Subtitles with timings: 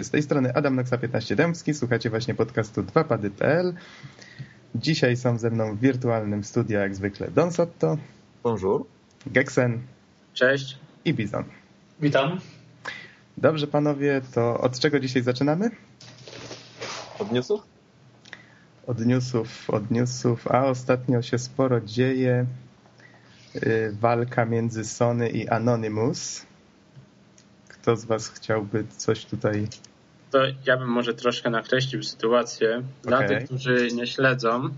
[0.00, 3.74] Witajcie, z tej strony Adam Noxa 15 Dębski, słuchacie właśnie podcastu 2pady.pl.
[4.74, 7.96] Dzisiaj są ze mną w wirtualnym studiu jak zwykle Don Sotto.
[8.42, 8.86] Bonjour.
[9.26, 9.82] Geksen.
[10.34, 10.78] Cześć.
[11.04, 11.44] I Bizon.
[12.00, 12.40] Witam.
[13.36, 15.70] Dobrze panowie, to od czego dzisiaj zaczynamy?
[17.18, 17.60] Od newsów?
[18.86, 22.46] Od newsów, od newsów, a ostatnio się sporo dzieje.
[23.54, 26.46] Yy, walka między Sony i Anonymous.
[27.68, 29.68] Kto z was chciałby coś tutaj...
[30.30, 32.82] To ja bym może troszkę nakreślił sytuację.
[33.02, 33.28] Dla Okej.
[33.28, 34.70] tych, którzy nie śledzą,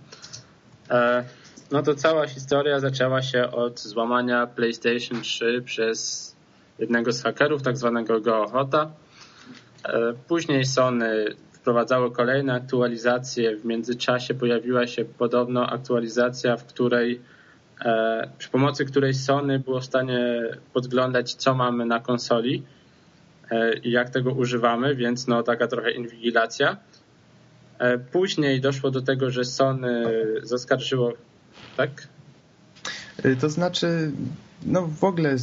[0.90, 1.24] e,
[1.70, 6.32] no to cała historia zaczęła się od złamania PlayStation 3 przez
[6.78, 8.90] jednego z hakerów, tak zwanego Geohota.
[9.84, 13.56] E, Później Sony wprowadzało kolejne aktualizacje.
[13.56, 17.20] W międzyczasie pojawiła się podobno aktualizacja, w której
[17.80, 22.62] e, przy pomocy której Sony było w stanie podglądać, co mamy na konsoli
[23.82, 26.76] i jak tego używamy, więc no taka trochę inwigilacja.
[27.78, 30.04] E, Później doszło do tego, że Sony
[30.42, 31.12] zaskarżyło,
[31.76, 32.08] tak?
[33.24, 34.12] Yy, To znaczy,
[34.66, 35.36] no w ogóle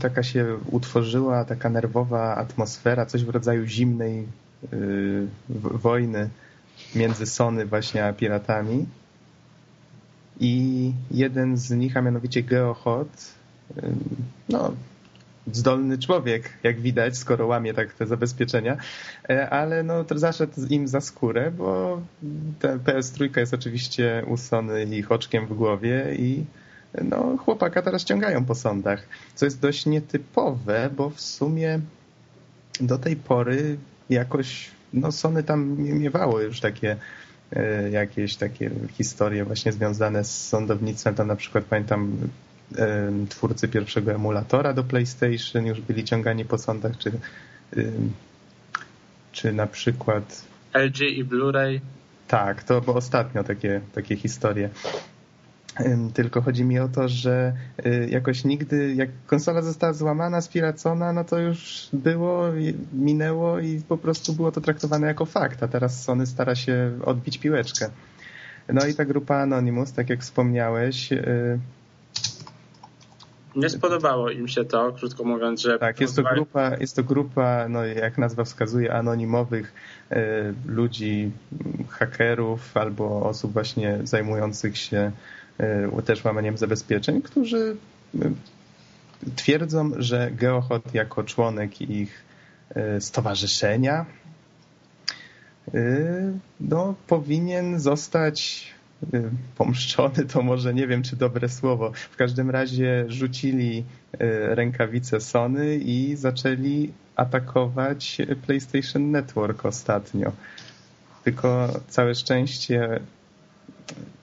[0.00, 4.26] taka się utworzyła taka nerwowa atmosfera, coś w rodzaju zimnej
[4.72, 5.26] yy,
[5.58, 6.28] wojny
[6.94, 8.86] między Sony właśnie a piratami.
[10.40, 13.08] I jeden z nich, a mianowicie Geohot,
[14.48, 14.72] no
[15.46, 18.76] zdolny człowiek, jak widać, skoro łamie tak te zabezpieczenia,
[19.28, 22.00] e, ale no to zaszedł im za skórę, bo
[22.60, 26.44] ta PS3 jest oczywiście u Sony ich oczkiem w głowie i
[27.04, 29.02] no, chłopaka teraz ściągają po sądach,
[29.34, 31.80] co jest dość nietypowe, bo w sumie
[32.80, 33.76] do tej pory
[34.10, 36.96] jakoś no Sony tam miewało już takie
[37.52, 42.16] e, jakieś takie historie właśnie związane z sądownictwem, tam na przykład pamiętam
[43.28, 47.12] twórcy pierwszego emulatora do PlayStation już byli ciągani po sądach, czy,
[49.32, 50.44] czy na przykład
[50.74, 51.80] LG i Blu-ray.
[52.28, 54.70] tak, to było ostatnio takie, takie historie.
[56.14, 57.52] Tylko chodzi mi o to, że
[57.86, 62.44] y, jakoś nigdy, jak konsola została złamana, spiracona, no to już było,
[62.92, 67.38] minęło i po prostu było to traktowane jako fakt, a teraz Sony stara się odbić
[67.38, 67.90] piłeczkę.
[68.68, 71.58] No i ta grupa Anonymous, tak jak wspomniałeś, y,
[73.56, 77.68] Nie spodobało im się to, krótko mówiąc, że Tak, jest to grupa, jest to grupa
[77.68, 79.72] no, jak nazwa wskazuje, anonimowych
[80.10, 81.30] e, ludzi,
[81.88, 85.12] hakerów albo osób właśnie zajmujących się
[85.58, 87.76] e, też łamaniem zabezpieczeń, którzy
[88.22, 88.30] e,
[89.36, 92.30] twierdzą, że Geohot jako członek ich
[93.00, 94.06] stowarzyszenia
[96.60, 98.70] no, powinien zostać
[99.56, 101.92] pomszczony, to może nie wiem, czy dobre słowo.
[102.10, 110.32] W każdym razie rzucili e, rękawice Sony i zaczęli atakować PlayStation Network ostatnio.
[111.24, 113.00] Tylko całe szczęście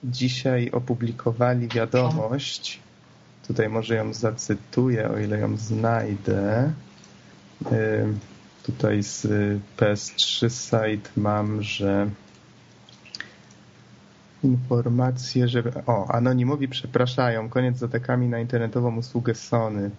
[0.04, 2.80] dzisiaj opublikowali wiadomość.
[3.48, 6.72] Tutaj może ją zacytuję, o ile ją znajdę.
[7.72, 8.08] E,
[8.68, 9.28] Tutaj z
[9.78, 12.10] PS3 site mam, że
[14.44, 15.64] informacje, że...
[15.86, 19.92] O, anonimowi przepraszają, koniec z atakami na internetową usługę Sony.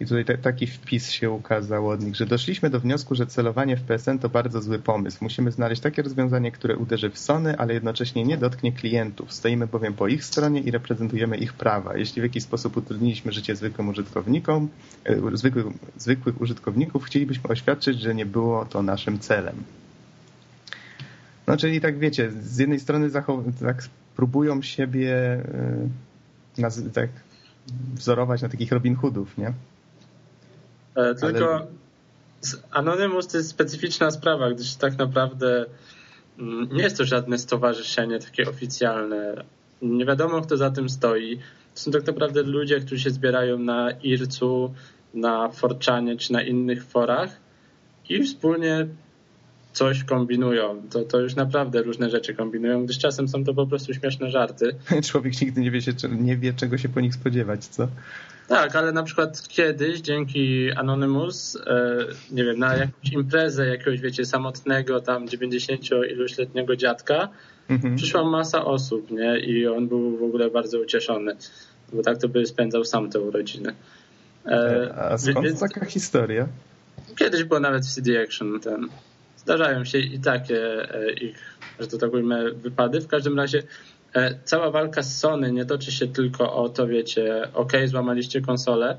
[0.00, 3.76] I tutaj ta- taki wpis się ukazał od nich, że doszliśmy do wniosku, że celowanie
[3.76, 5.18] w PSN to bardzo zły pomysł.
[5.20, 9.32] Musimy znaleźć takie rozwiązanie, które uderzy w Sony, ale jednocześnie nie dotknie klientów.
[9.32, 11.96] Stoimy bowiem po ich stronie i reprezentujemy ich prawa.
[11.96, 14.68] Jeśli w jakiś sposób utrudniliśmy życie zwykłym użytkownikom,
[15.04, 19.64] e, zwykłych, zwykłych użytkowników, chcielibyśmy oświadczyć, że nie było to naszym celem.
[21.48, 23.10] No czyli tak wiecie, z jednej strony
[23.60, 25.42] tak próbują siebie
[26.58, 27.10] naz- tak
[27.94, 29.52] wzorować na takich Robin Hoodów, nie?
[30.94, 31.66] E, Tylko
[32.40, 35.66] z- Anonymous to jest specyficzna sprawa, gdyż tak naprawdę
[36.38, 39.44] mm, nie jest to żadne stowarzyszenie takie oficjalne.
[39.82, 41.36] Nie wiadomo, kto za tym stoi.
[41.74, 44.74] To są tak naprawdę ludzie, którzy się zbierają na IRC-u,
[45.14, 47.36] na Forczanie czy na innych forach
[48.08, 48.86] i wspólnie
[49.78, 50.82] coś kombinują.
[50.90, 54.74] To, to już naprawdę różne rzeczy kombinują, gdyż czasem są to po prostu śmieszne żarty.
[55.10, 57.88] Człowiek nigdy nie wie, się, nie wie, czego się po nich spodziewać, co?
[58.48, 61.96] Tak, ale na przykład kiedyś dzięki Anonymous, e,
[62.30, 67.28] nie wiem, na jakąś imprezę jakiegoś, wiecie, samotnego tam 90-iluśletniego dziadka
[67.68, 67.96] Mhm.
[67.96, 69.38] przyszła masa osób, nie?
[69.38, 71.36] I on był w ogóle bardzo ucieszony,
[71.92, 73.74] bo tak to by spędzał sam te urodziny.
[74.46, 76.48] E, A skąd więc taka historia?
[77.16, 78.88] Kiedyś było nawet w CD Action ten.
[79.38, 83.00] Zdarzają się i takie e, ich, że to tak ujmę, wypady.
[83.00, 83.62] W każdym razie
[84.14, 88.96] e, cała walka z Sony nie toczy się tylko o to, wiecie, ok, złamaliście konsolę,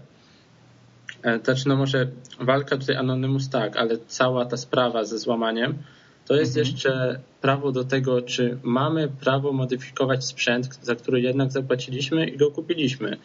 [1.23, 2.07] E, znaczy, no może
[2.39, 5.77] walka tutaj Anonymous tak, ale cała ta sprawa ze złamaniem,
[6.25, 6.65] to jest mhm.
[6.65, 12.51] jeszcze prawo do tego, czy mamy prawo modyfikować sprzęt, za który jednak zapłaciliśmy i go
[12.51, 13.17] kupiliśmy.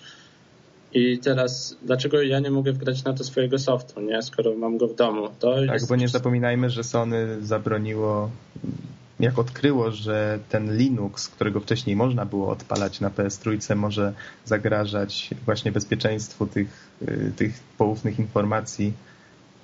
[0.95, 4.23] I teraz, dlaczego ja nie mogę wgrać na to swojego softu, nie?
[4.23, 5.29] skoro mam go w domu?
[5.39, 5.89] To tak, jest...
[5.89, 8.31] bo nie zapominajmy, że Sony zabroniło,
[9.21, 14.13] jak odkryło, że ten Linux, którego wcześniej można było odpalać na PS3, może
[14.45, 18.93] zagrażać właśnie bezpieczeństwu tych, y, tych poufnych informacji,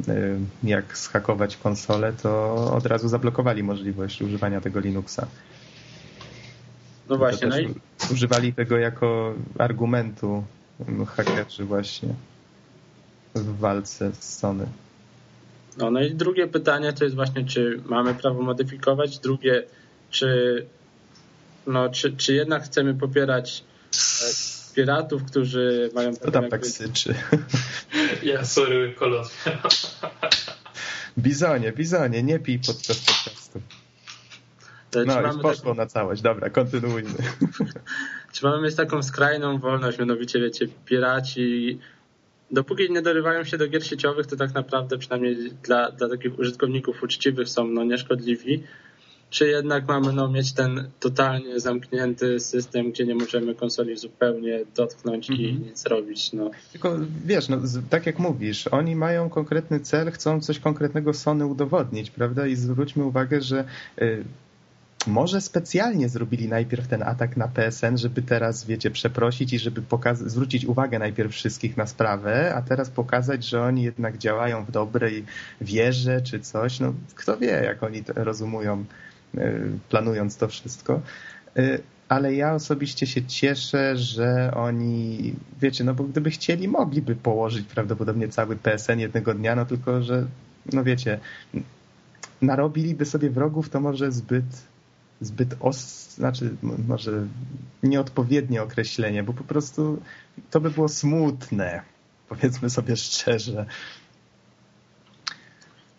[0.09, 5.27] y, jak schakować konsolę, to od razu zablokowali możliwość używania tego Linuxa.
[7.09, 7.49] No właśnie.
[7.49, 7.75] No i...
[8.13, 10.45] Używali tego jako argumentu
[11.07, 12.09] hakerzy właśnie
[13.35, 14.67] w walce z Sony.
[15.79, 19.19] No, no i drugie pytanie to jest właśnie, czy mamy prawo modyfikować?
[19.19, 19.63] Drugie,
[20.11, 20.67] czy,
[21.67, 26.17] no, czy, czy jednak chcemy popierać e, piratów, którzy mają...
[26.17, 27.15] To tam tak syczy.
[28.23, 29.27] Ja sorry, kolor.
[31.19, 33.61] Bizonie, bizonie, nie pij podczas podcastu.
[35.07, 35.77] No już poszło tak...
[35.77, 36.23] na całość.
[36.23, 37.11] Dobra, kontynuujmy.
[38.33, 41.79] Czy mamy mieć taką skrajną wolność, mianowicie wiecie, piraci
[42.51, 47.03] dopóki nie dorywają się do gier sieciowych, to tak naprawdę przynajmniej dla, dla takich użytkowników
[47.03, 48.63] uczciwych są no, nieszkodliwi.
[49.31, 55.31] Czy jednak mamy no, mieć ten totalnie zamknięty system, gdzie nie możemy konsoli zupełnie dotknąć
[55.31, 55.69] i mhm.
[55.69, 56.33] nic robić?
[56.33, 56.51] No.
[56.73, 57.57] Tylko wiesz, no,
[57.91, 62.47] tak jak mówisz, oni mają konkretny cel, chcą coś konkretnego Sony udowodnić, prawda?
[62.47, 63.65] I zwróćmy uwagę, że
[64.03, 64.25] y,
[65.07, 69.83] może specjalnie zrobili najpierw ten atak na PSN, żeby teraz, wiecie, przeprosić i żeby
[70.15, 75.25] zwrócić uwagę najpierw wszystkich na sprawę, a teraz pokazać, że oni jednak działają w dobrej
[75.61, 76.81] wierze czy coś.
[76.81, 78.85] No, kto wie, jak oni to rozumują,
[79.35, 81.01] y, planując to wszystko.
[81.59, 87.67] Y, ale ja osobiście się cieszę, że oni, wiecie, no bo gdyby chcieli, mogliby położyć
[87.67, 90.27] prawdopodobnie cały PSN jednego dnia, no tylko, że,
[90.73, 91.21] no wiecie,
[92.43, 94.45] narobiliby sobie wrogów, to może zbyt
[95.21, 96.57] zbyt os, znaczy
[96.89, 97.27] może
[97.83, 100.03] nieodpowiednie określenie, bo po prostu
[100.51, 101.83] to by było smutne,
[102.29, 103.67] powiedzmy sobie szczerze.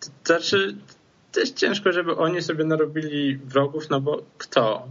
[0.00, 0.76] To znaczy,
[1.32, 4.88] też ciężko, żeby oni sobie narobili wrogów, no bo kto?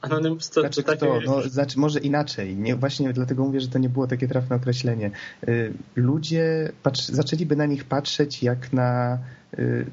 [0.00, 1.20] Anonymous to, znaczy, to takie...
[1.26, 2.56] No, znaczy, może inaczej.
[2.56, 5.10] Nie, właśnie dlatego mówię, że to nie było takie trafne określenie.
[5.48, 9.18] Y, ludzie patrz, zaczęliby na nich patrzeć jak na
[9.58, 9.86] y,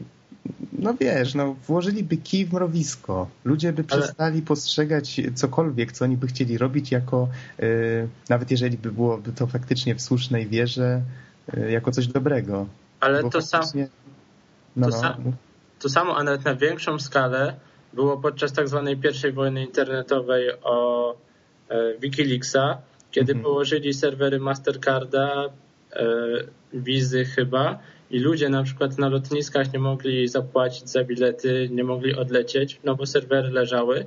[0.80, 3.28] no wiesz, no włożyliby kij w mrowisko.
[3.46, 4.02] Ludzie by Ale...
[4.02, 7.28] przestali postrzegać cokolwiek, co oni by chcieli robić jako,
[7.60, 11.02] yy, nawet jeżeli by byłoby to faktycznie w słusznej wierze,
[11.54, 12.68] yy, jako coś dobrego.
[13.00, 13.88] Ale Bo to, faktycznie...
[13.88, 13.94] sam,
[14.76, 15.34] no, to, no, sam,
[15.80, 17.56] to samo, a nawet na większą skalę
[17.94, 21.16] było podczas tak zwanej pierwszej wojny internetowej o
[21.70, 22.78] e, Wikileaksa,
[23.12, 23.44] kiedy mhm.
[23.44, 25.46] położyli serwery Mastercarda,
[25.94, 26.06] e,
[26.74, 27.80] Wizy chyba
[28.12, 32.96] i ludzie na przykład na lotniskach nie mogli zapłacić za bilety, nie mogli odlecieć, no
[32.96, 34.06] bo serwery leżały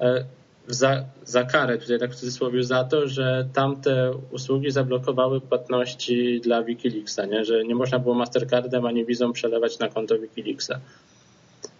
[0.00, 0.24] e,
[0.68, 6.62] za, za karę, tutaj tak w cudzysłowie, za to, że tamte usługi zablokowały płatności dla
[6.62, 7.44] Wikileaksa, nie?
[7.44, 10.80] że nie można było Mastercardem ani wizą przelewać na konto Wikileaksa.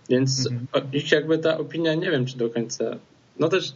[0.09, 0.93] Więc mhm.
[0.93, 2.97] ich jakby ta opinia, nie wiem czy do końca,
[3.39, 3.73] no też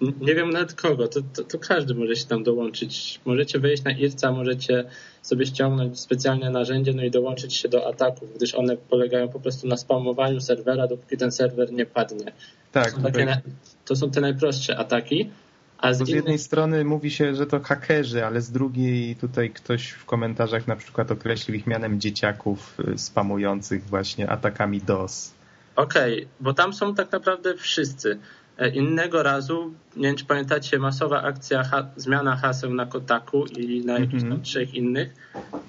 [0.00, 3.20] nie wiem nawet kogo, to, to, to, każdy może się tam dołączyć.
[3.24, 4.84] Możecie wejść na IRCA, możecie
[5.22, 9.68] sobie ściągnąć specjalne narzędzie, no i dołączyć się do ataków, gdyż one polegają po prostu
[9.68, 12.32] na spamowaniu serwera, dopóki ten serwer nie padnie.
[12.72, 12.90] Tak.
[12.90, 13.40] To są, takie,
[13.84, 15.30] to są te najprostsze ataki.
[15.78, 19.88] A z, z jednej strony mówi się, że to hakerzy, ale z drugiej tutaj ktoś
[19.88, 25.32] w komentarzach na przykład określił ich mianem dzieciaków y, spamujących właśnie atakami DOS.
[25.76, 28.18] Okej, okay, bo tam są tak naprawdę wszyscy.
[28.60, 33.84] E, innego razu, nie wiem czy pamiętacie, masowa akcja ha zmiana haseł na Kotaku i
[33.84, 34.42] na jakichś tam mhm.
[34.42, 35.14] trzech innych.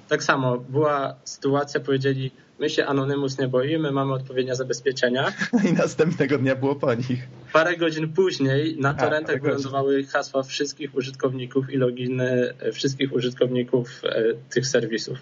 [0.08, 5.32] Tak samo była sytuacja, powiedzieli, my się Anonymous nie boimy, mamy odpowiednie zabezpieczenia.
[5.70, 7.28] I następnego dnia było po nich.
[7.52, 14.24] Parę godzin później na torrentach wylądowały hasła wszystkich użytkowników i loginy e, wszystkich użytkowników e,
[14.50, 15.18] tych serwisów.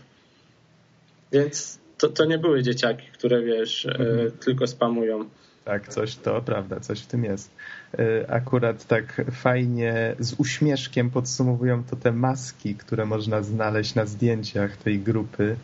[1.33, 4.31] Więc to, to nie były dzieciaki, które wiesz, mhm.
[4.31, 5.29] tylko spamują.
[5.65, 7.51] Tak, coś to prawda, coś w tym jest.
[7.99, 14.77] E, akurat tak fajnie z uśmieszkiem podsumowują to te maski, które można znaleźć na zdjęciach
[14.77, 15.57] tej grupy.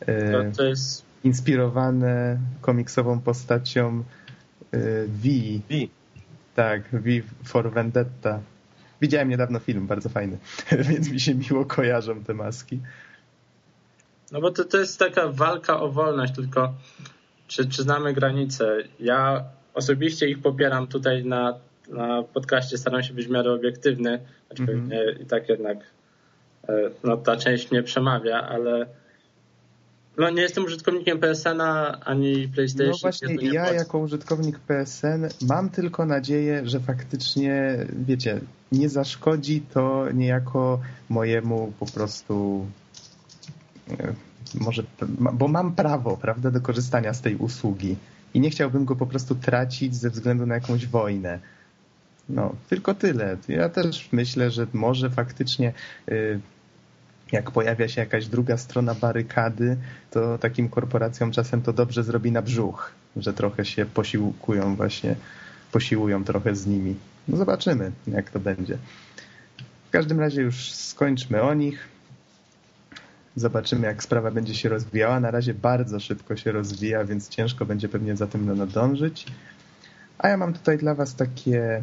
[0.00, 1.08] E, to, to jest...
[1.24, 4.04] Inspirowane komiksową postacią
[4.72, 5.28] e, V.
[5.70, 5.74] V.
[6.54, 7.10] Tak, V
[7.44, 8.40] for Vendetta.
[9.00, 10.38] Widziałem niedawno film, bardzo fajny,
[10.88, 12.80] więc mi się miło kojarzą te maski.
[14.32, 16.74] No bo to, to jest taka walka o wolność, tylko
[17.48, 18.76] czy, czy znamy granice.
[19.00, 21.54] Ja osobiście ich popieram tutaj na,
[21.88, 24.20] na podcaście, staram się być w miarę obiektywny,
[24.58, 25.22] mm -hmm.
[25.22, 25.78] i tak jednak
[27.04, 28.86] no ta część mnie przemawia, ale
[30.18, 32.90] no nie jestem użytkownikiem PSN-a ani PlayStation.
[32.90, 38.40] No właśnie, ja jako użytkownik PSN mam tylko nadzieję, że faktycznie, wiecie,
[38.72, 42.66] nie zaszkodzi to niejako mojemu po prostu
[43.90, 44.14] e,
[44.54, 44.82] może,
[45.32, 47.96] bo mam prawo, prawda, do korzystania z tej usługi
[48.34, 51.38] i nie chciałbym go po prostu tracić ze względu na jakąś wojnę.
[52.28, 53.36] No, tylko tyle.
[53.48, 55.72] Ja też myślę, że może faktycznie
[56.08, 56.40] y,
[57.32, 59.76] jak pojawia się jakaś druga strona barykady,
[60.10, 65.16] to takim korporacjom czasem to dobrze zrobi na brzuch, że trochę się posiłkują właśnie,
[65.72, 66.94] posiłują trochę z nimi.
[67.28, 68.78] No zobaczymy, jak to będzie.
[69.88, 71.88] W każdym razie już skończmy o nich.
[73.38, 75.20] Zobaczymy, jak sprawa będzie się rozwijała.
[75.20, 79.26] Na razie bardzo szybko się rozwija, więc ciężko będzie pewnie za tym nadążyć.
[80.18, 81.82] A ja mam tutaj dla Was takie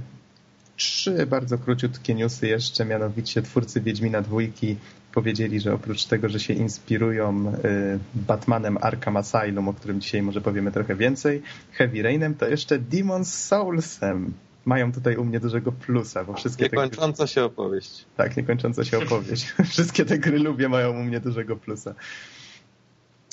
[0.76, 4.78] trzy bardzo króciutkie newsy jeszcze, mianowicie twórcy Wiedźmina dwójki
[5.14, 10.42] powiedzieli, że oprócz tego, że się inspirują y, Batmanem Arkham Asylum, o którym dzisiaj może
[10.42, 14.34] powiemy trochę więcej, Heavy Rainem, to jeszcze Demon's Soulsem
[14.66, 17.28] mają tutaj u mnie dużego plusa, bo wszystkie Niekończąca te...
[17.28, 18.06] się opowieść.
[18.18, 19.54] Tak, niekończąca się opowieść.
[19.72, 21.94] wszystkie te gry lubię, mają u mnie dużego plusa.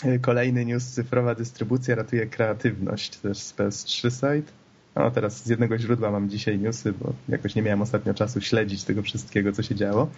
[0.05, 4.53] Y, kolejny news, cyfrowa dystrybucja ratuje kreatywność, też z PS3 site.
[4.97, 8.85] No teraz z jednego źródła mam dzisiaj newsy, bo jakoś nie miałem ostatnio czasu śledzić
[8.85, 10.11] tego wszystkiego, co się działo.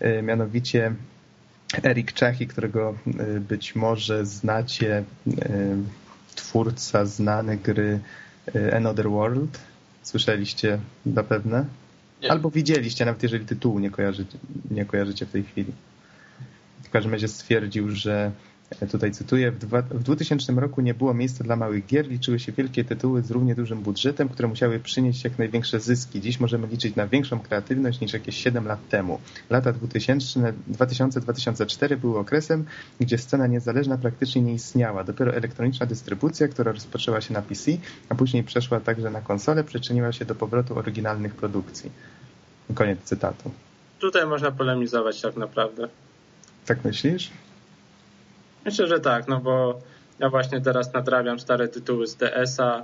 [0.00, 0.94] E, mianowicie
[1.84, 5.04] Erik Czachy, którego e, być może znacie,
[6.34, 8.00] twórca znany gry
[8.72, 9.58] Another World.
[10.06, 11.64] Słyszeliście zapewne?
[12.22, 12.30] Nie.
[12.30, 14.38] Albo widzieliście, nawet jeżeli tytułu nie kojarzycie,
[14.70, 15.72] nie kojarzycie w tej chwili.
[16.82, 18.32] W każdym razie stwierdził, że
[18.90, 22.52] Tutaj cytuję, w, dwa, w 2000 roku nie było miejsca dla małych gier, liczyły się
[22.52, 26.20] wielkie tytuły z równie dużym budżetem, które musiały przynieść jak największe zyski.
[26.20, 29.20] Dziś możemy liczyć na większą kreatywność niż jakieś 7 lat temu.
[29.50, 32.64] Lata 2000-2004 były okresem,
[33.00, 35.04] gdzie scena niezależna praktycznie nie istniała.
[35.04, 37.70] Dopiero elektroniczna dystrybucja, która rozpoczęła się na PC,
[38.08, 41.90] a później przeszła także na konsole, przyczyniła się do powrotu oryginalnych produkcji.
[42.74, 43.50] Koniec cytatu.
[44.00, 45.88] Tutaj można polemizować tak naprawdę.
[46.66, 47.30] Tak myślisz?
[48.66, 49.80] Myślę, że tak, no bo
[50.18, 52.82] ja właśnie teraz nadrabiam stare tytuły z DS-a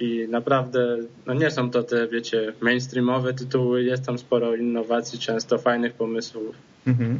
[0.00, 5.58] i naprawdę no nie są to te, wiecie, mainstreamowe tytuły, jest tam sporo innowacji, często
[5.58, 6.56] fajnych pomysłów.
[6.86, 7.18] Mhm.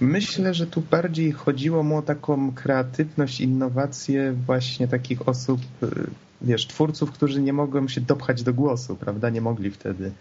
[0.00, 5.86] Myślę, że tu bardziej chodziło mu o taką kreatywność, innowację właśnie takich osób, y,
[6.42, 9.30] wiesz, twórców, którzy nie mogą się dopchać do głosu, prawda?
[9.30, 10.12] Nie mogli wtedy.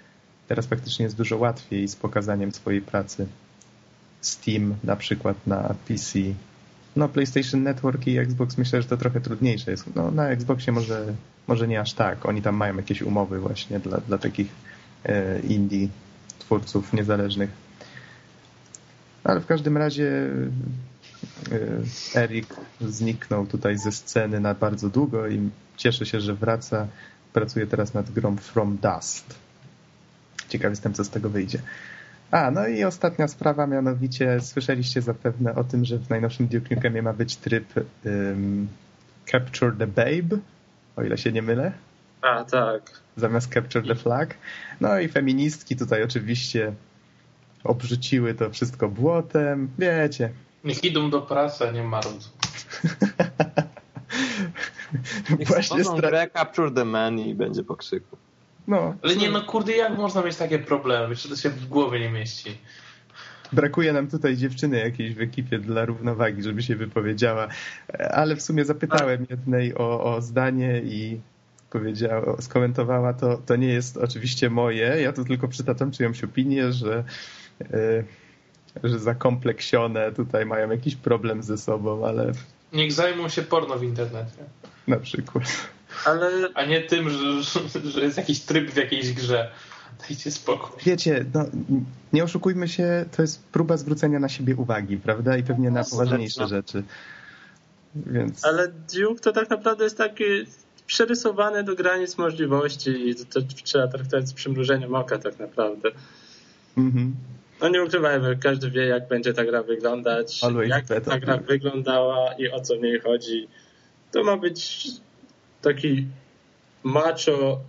[0.48, 3.28] Teraz faktycznie jest dużo łatwiej z pokazaniem swojej pracy.
[4.22, 6.20] Steam na przykład na PC
[6.96, 9.96] no PlayStation Network i Xbox myślę, że to trochę trudniejsze jest.
[9.96, 11.14] No na Xboxie może,
[11.48, 12.26] może nie aż tak.
[12.26, 14.48] Oni tam mają jakieś umowy właśnie dla, dla takich
[15.06, 15.88] e, indie
[16.40, 17.50] twórców niezależnych.
[19.24, 20.30] Ale w każdym razie
[22.16, 26.88] e, Erik zniknął tutaj ze sceny na bardzo długo i cieszę się, że wraca.
[27.34, 29.36] Pracuje teraz nad grą From Dust.
[30.50, 31.60] Ciekaw jestem, co z tego wyjdzie.
[32.34, 37.02] A, no i ostatnia sprawa, mianowicie słyszeliście zapewne o tym, że w najnowszym Duke Nukemie
[37.02, 37.66] ma być tryb
[38.06, 38.68] um,
[39.32, 40.38] Capture the Babe,
[40.96, 41.72] o ile się nie mylę.
[42.22, 43.02] A, tak.
[43.16, 44.38] Zamiast Capture the Flag.
[44.82, 46.74] No i feministki tutaj oczywiście
[47.64, 50.30] obrzuciły to wszystko błotem, wiecie.
[50.64, 52.30] Niech idą do pracy, a nie marudzą.
[55.40, 56.28] Niech Właśnie stra...
[56.28, 58.18] Capture the Man i będzie pokrzyku.
[58.68, 58.96] No.
[59.02, 61.10] Ale nie, no kurde, jak można mieć takie problemy?
[61.10, 62.58] Jeszcze to się w głowie nie mieści.
[63.54, 67.48] Brakuje nam tutaj dziewczyny jakiejś w ekipie dla równowagi, żeby się wypowiedziała,
[68.12, 71.20] ale w sumie zapytałem jednej o, o zdanie i
[71.70, 77.04] powiedziała, skomentowała to, to nie jest oczywiście moje, ja tu tylko przytaczam czyjąś opinię, że,
[77.72, 78.06] yy,
[78.84, 82.32] że zakompleksione tutaj mają jakiś problem ze sobą, ale...
[82.74, 84.44] Niech zajmą się porno w internecie.
[84.88, 85.44] Na przykład.
[86.06, 86.50] Ale...
[86.54, 87.44] A nie tym, że,
[87.84, 89.52] że jest jakiś tryb w jakiejś grze.
[90.10, 90.84] Dajcie spokój.
[90.86, 91.46] Wiecie, no,
[92.14, 95.38] nie oszukujmy się, to jest próba zwrócenia na siebie uwagi, prawda?
[95.38, 96.84] I pewnie na poważniejsze rzeczy.
[97.96, 98.46] Więc...
[98.46, 100.24] Ale Duke to tak naprawdę jest taki
[100.88, 105.90] przerysowany do granic możliwości i to, to trzeba traktować z przymrużeniem oka tak naprawdę.
[106.78, 107.16] Mhm.
[107.62, 111.14] No nie ukrywajmy, każdy wie jak będzie ta gra wyglądać, Always jak better.
[111.14, 113.48] ta gra wyglądała i o co w niej chodzi.
[114.12, 114.88] To ma być
[115.64, 116.08] taki
[116.84, 117.60] macho,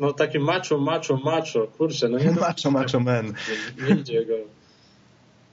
[0.00, 3.26] no taki macho, macho, macho, kurczę, no nie Macho, macho man.
[3.26, 4.34] Nie, nie idzie go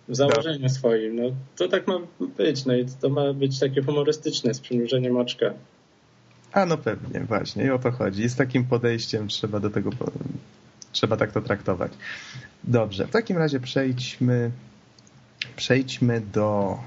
[0.07, 0.69] w założeniu no.
[0.69, 1.23] swoim, no
[1.55, 1.99] to tak ma
[2.37, 5.53] być, no i to ma być takie humorystyczne z przymrużeniem oczka.
[6.51, 8.23] A no pewnie, właśnie i o to chodzi.
[8.23, 9.89] I z takim podejściem trzeba do tego
[10.91, 11.91] trzeba tak to traktować.
[12.63, 14.51] Dobrze, w takim razie przejdźmy,
[15.55, 16.77] przejdźmy do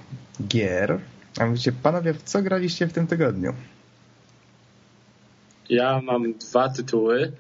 [0.49, 0.99] gier.
[1.39, 3.53] A mówicie, panowie, w co graliście w tym tygodniu?
[5.69, 7.33] Ja mam dwa tytuły.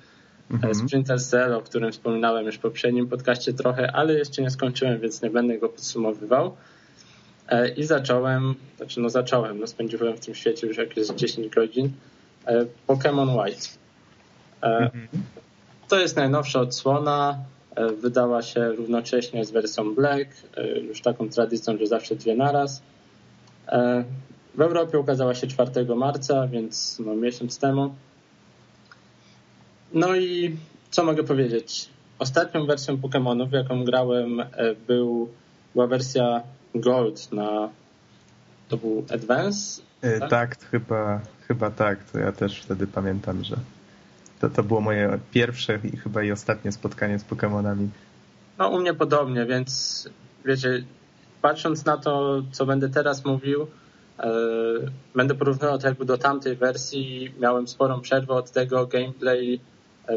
[0.50, 0.74] Mhm.
[0.74, 5.22] Sprinter Cell, o którym wspominałem już w poprzednim podcaście trochę, ale jeszcze nie skończyłem, więc
[5.22, 6.56] nie będę go podsumowywał.
[7.48, 11.92] E, I zacząłem, znaczy no zacząłem, no spędziłem w tym świecie już jakieś 10 godzin.
[12.46, 13.66] E, Pokémon White.
[14.60, 15.08] Mhm.
[15.88, 17.38] To jest najnowsza odsłona.
[18.02, 20.30] Wydała się równocześnie z wersją Black,
[20.88, 22.82] już taką tradycją, że zawsze dwie naraz.
[24.54, 27.94] W Europie ukazała się 4 marca, więc no miesiąc temu.
[29.92, 30.56] No i
[30.90, 31.88] co mogę powiedzieć?
[32.18, 34.42] Ostatnią wersją Pokémonów, jaką grałem,
[34.86, 35.28] był,
[35.74, 36.42] była wersja
[36.74, 37.68] Gold na.
[38.68, 39.82] To był Advance?
[40.20, 42.04] Tak, tak chyba, chyba tak.
[42.04, 43.56] To ja też wtedy pamiętam, że
[44.40, 47.88] to, to było moje pierwsze i chyba i ostatnie spotkanie z Pokémonami.
[48.58, 50.08] No, u mnie podobnie, więc
[50.44, 50.84] wiecie,
[51.42, 53.66] patrząc na to, co będę teraz mówił,
[54.18, 54.30] e,
[55.14, 57.34] będę porównywał to jakby do tamtej wersji.
[57.40, 59.58] Miałem sporą przerwę od tego gameplay, e,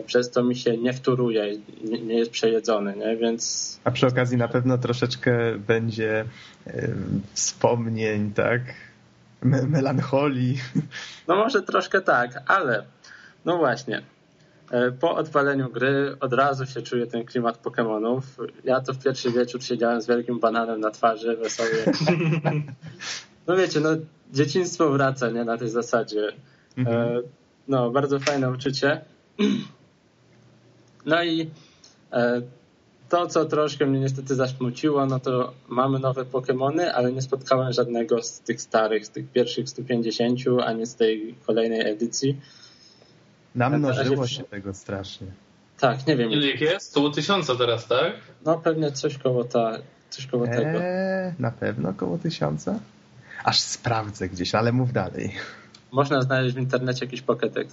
[0.06, 3.18] przez to mi się nie wtóruje, nie, jest przejedzony, nie?
[3.18, 3.80] więc...
[3.84, 6.26] A przy okazji na pewno troszeczkę będzie
[6.68, 6.88] e,
[7.34, 8.62] wspomnień, tak?
[9.42, 10.58] Me melancholii.
[11.28, 12.84] No może troszkę tak, ale
[13.46, 14.02] no właśnie.
[14.72, 18.22] E, po odpaleniu gry od razu się czuje ten klimat Pokémonów.
[18.64, 21.70] Ja to w pierwszy wieczór siedziałem z wielkim bananem na twarzy, wesoły.
[23.48, 23.90] No wiecie, no
[24.32, 26.28] dzieciństwo wraca, nie, na tej zasadzie.
[26.28, 26.34] E,
[26.78, 27.24] mhm.
[27.68, 29.02] No, bardzo fajne uczucie.
[31.06, 31.50] No i
[32.14, 32.42] e,
[33.10, 38.24] to, co troszkę mnie niestety zaszmuciło, no to mamy nowe Pokémony, ale nie spotkałem żadnego
[38.24, 42.40] z tych starych, z tych pierwszych 150, ani z tej kolejnej edycji.
[43.56, 45.28] Namnożyło się tego strasznie.
[45.80, 46.32] Tak, nie wiem.
[46.32, 46.94] Ile ich jest?
[46.94, 48.14] To tysiąca teraz, tak?
[48.46, 49.78] No pewnie coś koło, ta,
[50.10, 50.80] coś koło eee, tego.
[51.40, 52.80] Na pewno koło tysiąca?
[53.44, 55.34] Aż sprawdzę gdzieś, ale mów dalej.
[55.92, 57.68] Można znaleźć w internecie jakiś poketek.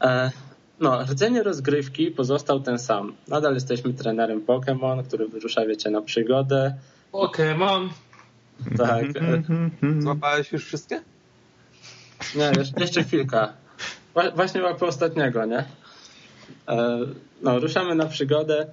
[0.00, 0.30] E,
[0.80, 3.12] no, rdzenie rozgrywki pozostał ten sam.
[3.28, 6.74] Nadal jesteśmy trenerem Pokémon, który wyrusza, wiecie, na przygodę.
[7.12, 7.88] Pokémon!
[8.76, 9.04] Tak.
[10.02, 11.02] Złapałeś już wszystkie?
[12.34, 13.52] Nie, jeszcze, jeszcze chwilka.
[14.34, 15.64] Właśnie łapy ostatniego, nie?
[16.68, 16.98] E,
[17.42, 18.66] no, ruszamy na przygodę.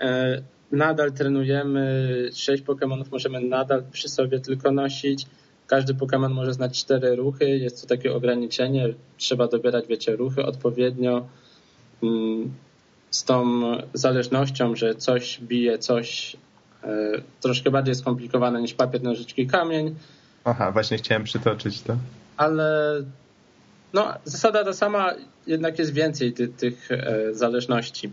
[0.00, 2.30] E, nadal trenujemy.
[2.34, 5.26] Sześć Pokémonów możemy nadal przy sobie tylko nosić.
[5.66, 7.58] Każdy Pokémon może znać cztery ruchy.
[7.58, 8.88] Jest to takie ograniczenie.
[9.16, 11.26] Trzeba dobierać, wiecie, ruchy odpowiednio.
[12.02, 12.54] Mm,
[13.10, 13.62] z tą
[13.94, 16.36] zależnością, że coś bije coś
[16.84, 16.88] e,
[17.40, 19.94] troszkę bardziej skomplikowane niż papier, nożyczki, kamień.
[20.44, 21.96] Aha, właśnie chciałem przytoczyć to.
[22.36, 23.02] Ale
[23.92, 25.12] no, zasada ta sama,
[25.46, 28.10] jednak jest więcej ty, tych e, zależności.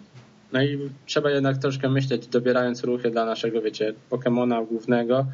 [0.53, 5.25] No i trzeba jednak troszkę myśleć, dobierając ruchy dla naszego, wiecie, Pokemona głównego,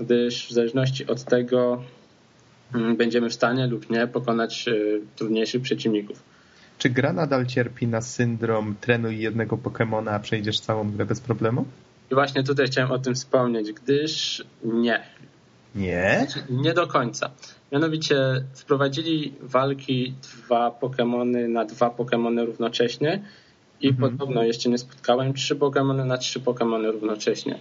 [0.00, 1.82] gdyż w zależności od tego
[2.74, 4.74] mm, będziemy w stanie lub nie pokonać e,
[5.16, 6.22] trudniejszych przeciwników.
[6.78, 11.64] Czy gra nadal cierpi na syndrom trenuj jednego Pokemona, a przejdziesz całą grę bez problemu?
[12.10, 15.02] I właśnie tutaj chciałem o tym wspomnieć, gdyż nie.
[15.74, 16.26] Nie?
[16.26, 17.30] Znaczy, nie do końca.
[17.72, 18.16] Mianowicie
[18.54, 23.22] wprowadzili walki dwa Pokémony na dwa Pokémony równocześnie
[23.80, 24.10] i mhm.
[24.10, 27.58] podobno jeszcze nie spotkałem trzy Pokémony na trzy Pokémony równocześnie.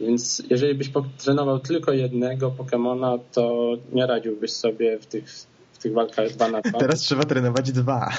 [0.00, 5.30] Więc jeżeli byś trenował tylko jednego Pokémona, to nie radziłbyś sobie w tych,
[5.72, 6.78] w tych walkach dwa na dwa.
[6.78, 8.12] Teraz trzeba trenować dwa.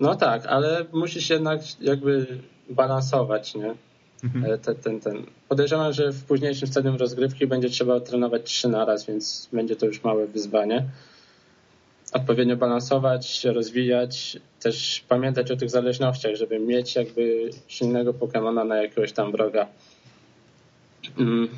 [0.00, 2.26] No tak, ale musisz jednak jakby
[2.70, 3.74] balansować, nie?
[4.24, 4.58] Mhm.
[4.58, 5.26] Ten, ten, ten.
[5.48, 10.04] Podejrzewam, że w późniejszym stadium rozgrywki będzie trzeba trenować trzy naraz, więc będzie to już
[10.04, 10.84] małe wyzwanie.
[12.12, 19.12] Odpowiednio balansować, rozwijać, też pamiętać o tych zależnościach, żeby mieć jakby silnego Pokemona na jakiegoś
[19.12, 19.66] tam wroga.
[21.18, 21.48] Mm.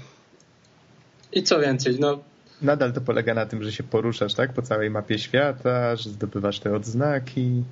[1.33, 2.19] I co więcej, no
[2.63, 4.53] Nadal to polega na tym, że się poruszasz, tak?
[4.53, 7.65] Po całej mapie świata, że zdobywasz te odznaki.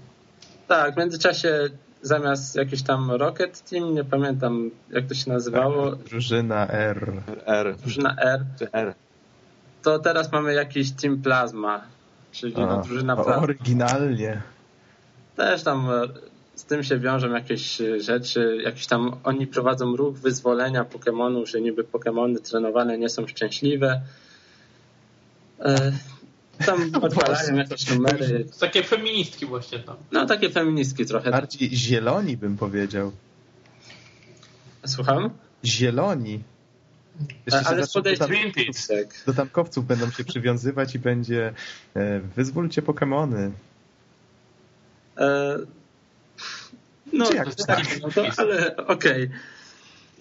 [0.68, 1.68] Tak, w międzyczasie
[2.02, 5.96] zamiast jakiś tam Rocket Team, nie pamiętam jak to się nazywało.
[5.96, 7.12] Tak, drużyna R.
[7.46, 7.76] R.
[7.76, 8.44] Drużyna R.
[8.72, 8.94] R.
[9.82, 11.80] To teraz mamy jakiś Team Plasma,
[12.32, 13.36] czyli A, no, drużyna Plasma.
[13.36, 14.42] Oryginalnie.
[15.36, 15.88] Też tam
[16.58, 21.60] z tym się wiążą jakieś e, rzeczy, jakieś tam oni prowadzą ruch wyzwolenia Pokémonów, że
[21.60, 24.00] niby Pokémony trenowane nie są szczęśliwe.
[25.60, 25.92] E,
[26.66, 28.46] tam odpalają jakieś numery.
[28.60, 29.96] Takie feministki właśnie tam.
[30.12, 31.30] No, takie feministki trochę.
[31.30, 33.12] Bardziej zieloni bym powiedział.
[34.86, 35.30] Słucham?
[35.64, 36.40] Zieloni.
[37.46, 38.28] Jeszcze ale z podejściem
[39.26, 41.52] do tankowców będą się przywiązywać i będzie
[41.96, 43.50] e, wyzwólcie Pokémony.
[47.14, 47.26] E, No,
[47.66, 49.24] tak, no to, ale okej.
[49.24, 49.30] Okay.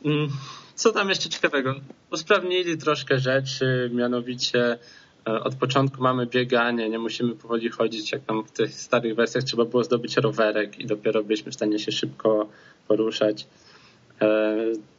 [0.05, 0.29] Mm,
[0.75, 1.75] co tam jeszcze ciekawego?
[2.11, 4.77] Usprawnili troszkę rzeczy, mianowicie
[5.27, 9.43] e, od początku mamy bieganie, nie musimy powoli chodzić, jak tam w tych starych wersjach
[9.43, 12.49] trzeba było zdobyć rowerek i dopiero byliśmy w stanie się szybko
[12.87, 13.47] poruszać.
[14.21, 14.55] E,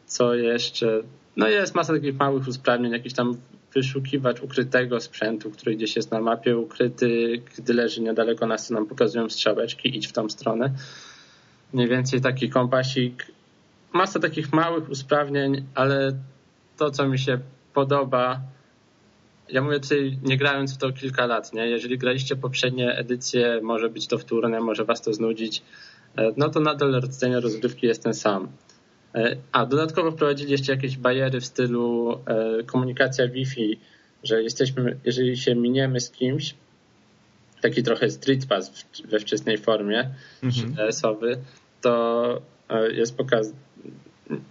[0.07, 1.03] co jeszcze?
[1.37, 3.37] No jest masa takich małych usprawnień, jakiś tam
[3.74, 8.87] wyszukiwać ukrytego sprzętu, który gdzieś jest na mapie ukryty, gdy leży niedaleko nas, to nam
[8.87, 10.72] pokazują strzałeczki, idź w tą stronę.
[11.72, 13.26] Mniej więcej taki kompasik.
[13.92, 16.12] Masa takich małych usprawnień, ale
[16.76, 17.38] to, co mi się
[17.74, 18.40] podoba,
[19.50, 21.66] ja mówię tutaj nie grając w to kilka lat, nie?
[21.66, 25.62] Jeżeli graliście poprzednie edycje, może być to wtórne, może was to znudzić,
[26.16, 28.48] e, no to nadal rdzenie rozgrywki jest ten sam.
[29.14, 33.81] E, a dodatkowo wprowadzili jeszcze jakieś bariery w stylu e, komunikacja Wi-Fi,
[34.22, 36.54] że jesteśmy, jeżeli się miniemy z kimś,
[37.62, 40.11] taki trochę street pass we wczesnej formie,
[40.42, 40.75] mhm.
[41.81, 43.53] to e, jest pokaz.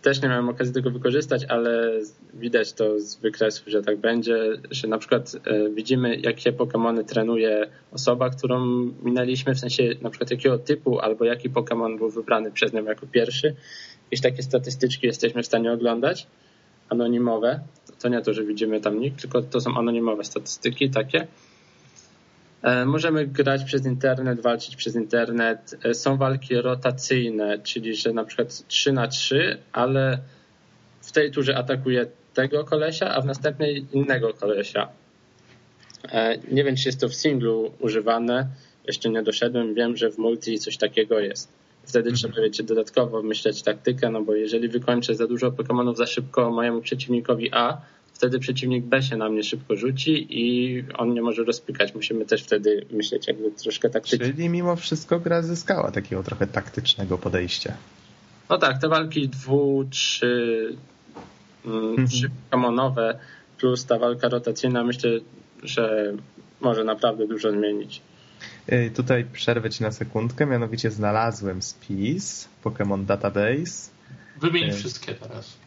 [0.02, 1.92] Też nie miałem okazji tego wykorzystać, ale
[2.34, 4.38] widać to z wykresu, że tak będzie,
[4.72, 5.32] że na przykład
[5.76, 8.66] widzimy, jakie Pokémony trenuje osoba, którą
[9.04, 13.08] minęliśmy, w sensie na przykład jakiego typu albo jaki Pokémon był wybrany przez nią jako
[13.08, 13.56] pierwszy
[14.12, 16.28] jakieś takie statystyczki jesteśmy w stanie oglądać,
[16.90, 17.60] anonimowe.
[18.00, 21.28] To nie to, że widzimy tam nikt, tylko to są anonimowe statystyki takie.
[22.62, 25.78] E, możemy grać przez internet, walczyć przez internet.
[25.84, 30.20] E, są walki rotacyjne, czyli że na przykład 3 na 3, ale
[31.02, 34.90] w tej turze atakuje tego kolesia, a w następnej innego kolesia.
[36.12, 38.48] E, nie wiem, czy jest to w singlu używane.
[38.88, 39.74] Jeszcze nie doszedłem.
[39.74, 41.52] Wiem, że w multi coś takiego jest.
[41.84, 42.16] Wtedy mhm.
[42.16, 46.82] trzeba, wiecie, dodatkowo myśleć taktykę, no bo jeżeli wykończę za dużo Pokémonów za szybko mojemu
[46.82, 47.82] przeciwnikowi A,
[48.18, 51.96] wtedy przeciwnik B się na mnie szybko rzuci i on nie może rozpykać.
[51.96, 54.20] Musimy też wtedy myśleć jakby troszkę taktycznie.
[54.20, 57.74] Czyli mimo wszystko gra zyskała takiego trochę taktycznego podejścia.
[58.50, 60.76] No tak, te walki dwu, trzy,
[61.66, 62.08] mm, mhm.
[62.08, 63.14] trzy Pokémonowe
[63.58, 65.10] plus ta walka rotacyjna myślę,
[65.64, 66.14] że
[66.62, 68.02] może naprawdę dużo zmienić.
[68.72, 73.92] Y, tutaj przerwę ci na sekundkę, mianowicie znalazłem spis Pokémon Database.
[74.42, 75.58] Wymień y, wszystkie teraz.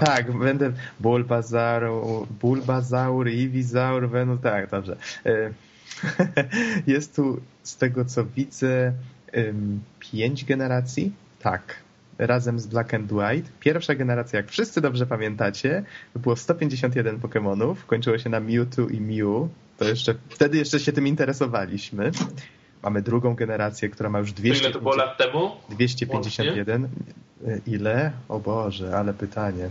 [0.00, 4.96] Tak, będę Bulbazaur, Bulbazaur, Ivizaur, Venu, tak, dobrze.
[5.26, 5.54] Y,
[6.86, 8.92] jest tu z tego co widzę
[10.00, 11.12] pięć generacji?
[11.42, 11.76] Tak,
[12.18, 13.50] razem z Black and White.
[13.60, 15.84] Pierwsza generacja, jak wszyscy dobrze pamiętacie,
[16.16, 19.48] było 151 Pokémonów, kończyło się na Mewtwo i Mew.
[19.78, 22.10] To jeszcze, wtedy jeszcze się tym interesowaliśmy.
[22.82, 24.64] Mamy drugą generację, która ma już 200.
[24.64, 25.50] Ile to było lat temu?
[25.68, 26.82] 251.
[26.82, 27.60] Łącznie?
[27.66, 28.12] Ile?
[28.28, 29.70] O Boże, ale pytanie.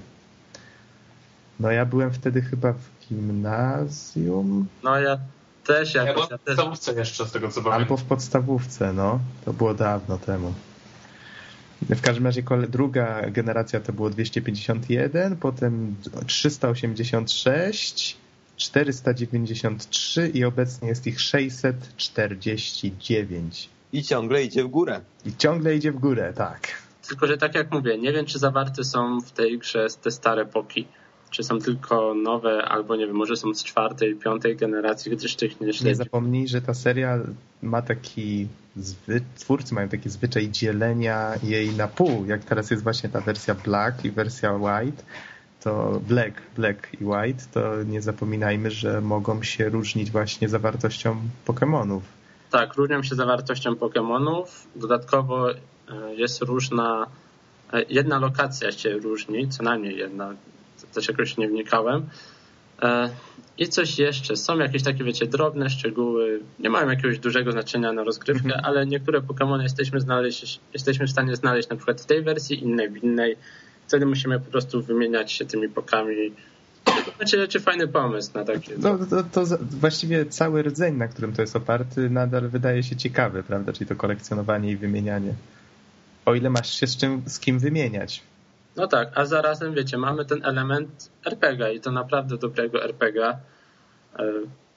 [1.59, 4.67] No ja byłem wtedy chyba w gimnazjum.
[4.83, 5.17] No ja
[5.65, 6.07] też jakoś.
[6.09, 7.81] Ja byłem w podstawówce jeszcze z tego co pamiętam.
[7.81, 9.19] Albo w podstawówce, no.
[9.45, 10.53] To było dawno temu.
[11.81, 18.17] W każdym razie druga generacja to było 251, potem 386,
[18.57, 23.69] 493 i obecnie jest ich 649.
[23.93, 25.01] I ciągle idzie w górę.
[25.25, 26.67] I ciągle idzie w górę, tak.
[27.07, 30.45] Tylko, że tak jak mówię, nie wiem, czy zawarte są w tej grze te stare
[30.45, 30.87] poki,
[31.29, 35.61] czy są tylko nowe, albo nie wiem, może są z czwartej, piątej generacji, gdyż tych
[35.61, 35.85] nie śledzi.
[35.85, 37.19] Nie zapomnij, że ta seria
[37.61, 39.21] ma taki zwy...
[39.35, 44.05] twórcy mają taki zwyczaj dzielenia jej na pół, jak teraz jest właśnie ta wersja Black
[44.05, 45.03] i wersja White,
[45.67, 51.15] to Black, Black i White, to nie zapominajmy, że mogą się różnić właśnie zawartością
[51.47, 52.01] Pokémonów.
[52.51, 54.45] Tak, różnią się zawartością Pokémonów.
[54.75, 55.55] Dodatkowo e,
[56.15, 57.07] jest różna,
[57.73, 60.33] e, jedna lokacja się różni, co najmniej jedna,
[60.93, 62.05] też jakoś nie wnikałem.
[62.81, 63.09] E,
[63.57, 64.35] I coś jeszcze.
[64.35, 66.39] Są jakieś takie, wiecie, drobne szczegóły.
[66.59, 68.65] Nie mają jakiegoś dużego znaczenia na rozgrywkę, mhm.
[68.65, 72.89] ale niektóre Pokémony jesteśmy, znaleźć, jesteśmy w stanie znaleźć na przykład w tej wersji, innej
[72.89, 73.35] w innej.
[73.87, 76.15] Wtedy musimy po prostu wymieniać się tymi pokami.
[77.17, 78.73] Znaczy, czy fajny pomysł na takie.
[78.77, 83.43] No, to, to, właściwie cały rdzeń, na którym to jest oparty, nadal wydaje się ciekawy,
[83.43, 83.73] prawda?
[83.73, 85.33] Czyli to kolekcjonowanie i wymienianie.
[86.25, 88.23] O ile masz się z, czym, z kim wymieniać.
[88.75, 93.37] No tak, a zarazem wiecie, mamy ten element RPG i to naprawdę dobrego RPG e,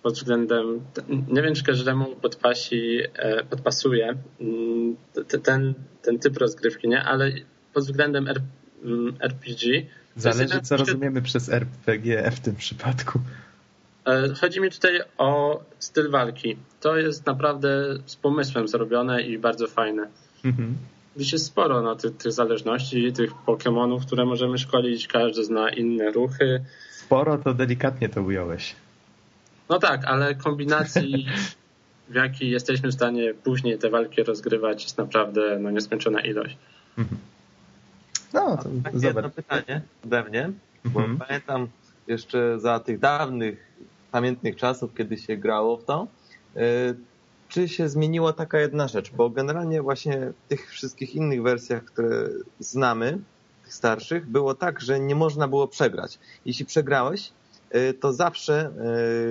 [0.03, 0.81] pod względem,
[1.29, 4.97] nie wiem czy każdemu podpasi, e, podpasuje mm,
[5.43, 7.03] ten, ten typ rozgrywki, nie?
[7.03, 7.33] ale
[7.75, 8.29] pod względem
[9.21, 9.87] RPG.
[10.17, 13.21] Zależy co rozumiemy przez RPG w tym przypadku.
[14.07, 16.57] E, chodzi mi tutaj o styl walki.
[16.81, 20.09] To jest naprawdę z pomysłem zrobione i bardzo fajne.
[20.45, 20.77] Mhm
[21.17, 26.65] jest sporo no, tych, tych zależności, tych Pokémonów, które możemy szkolić, każdy zna inne ruchy.
[26.91, 28.75] Sporo to delikatnie to ująłeś.
[29.69, 31.27] No tak, ale kombinacji
[32.09, 36.57] w jaki jesteśmy w stanie później te walki rozgrywać, jest naprawdę no, nieskończona ilość.
[36.99, 37.21] Mhm.
[38.33, 40.51] No, to tak jedno pytanie ode mnie,
[40.85, 41.19] bo mhm.
[41.19, 41.69] pamiętam
[42.07, 43.71] jeszcze za tych dawnych,
[44.13, 46.07] pamiętnych czasów, kiedy się grało w to,
[46.57, 46.61] y,
[47.49, 52.29] czy się zmieniła taka jedna rzecz, bo generalnie właśnie w tych wszystkich innych wersjach, które
[52.59, 53.19] znamy,
[53.65, 56.19] tych starszych, było tak, że nie można było przegrać.
[56.47, 57.33] Jeśli przegrałeś,
[57.75, 58.71] y, to zawsze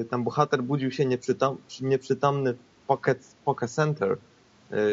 [0.01, 2.57] y, tam bohater budził się nieprzytom, nieprzytomny w
[2.87, 4.17] pocket, pocket center,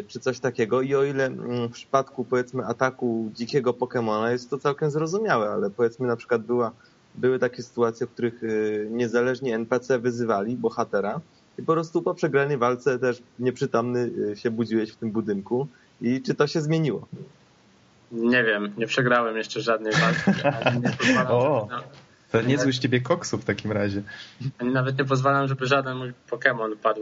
[0.09, 4.59] czy coś takiego i o ile mm, w przypadku powiedzmy ataku dzikiego Pokemona jest to
[4.59, 6.73] całkiem zrozumiałe, ale powiedzmy na przykład była,
[7.15, 8.41] były takie sytuacje, w których
[8.91, 11.21] niezależnie NPC wyzywali bohatera,
[11.59, 15.67] i po prostu po przegranej walce też nieprzytomny y, się budziłeś w tym budynku.
[16.01, 17.07] I czy to się zmieniło?
[18.13, 20.41] Nie wiem, nie przegrałem jeszcze żadnej walki.
[21.29, 21.69] o,
[22.33, 24.03] to niezły z ciebie koksu w takim razie.
[24.59, 27.01] Ani nawet nie pozwalam, żeby żaden mój Pokémon padł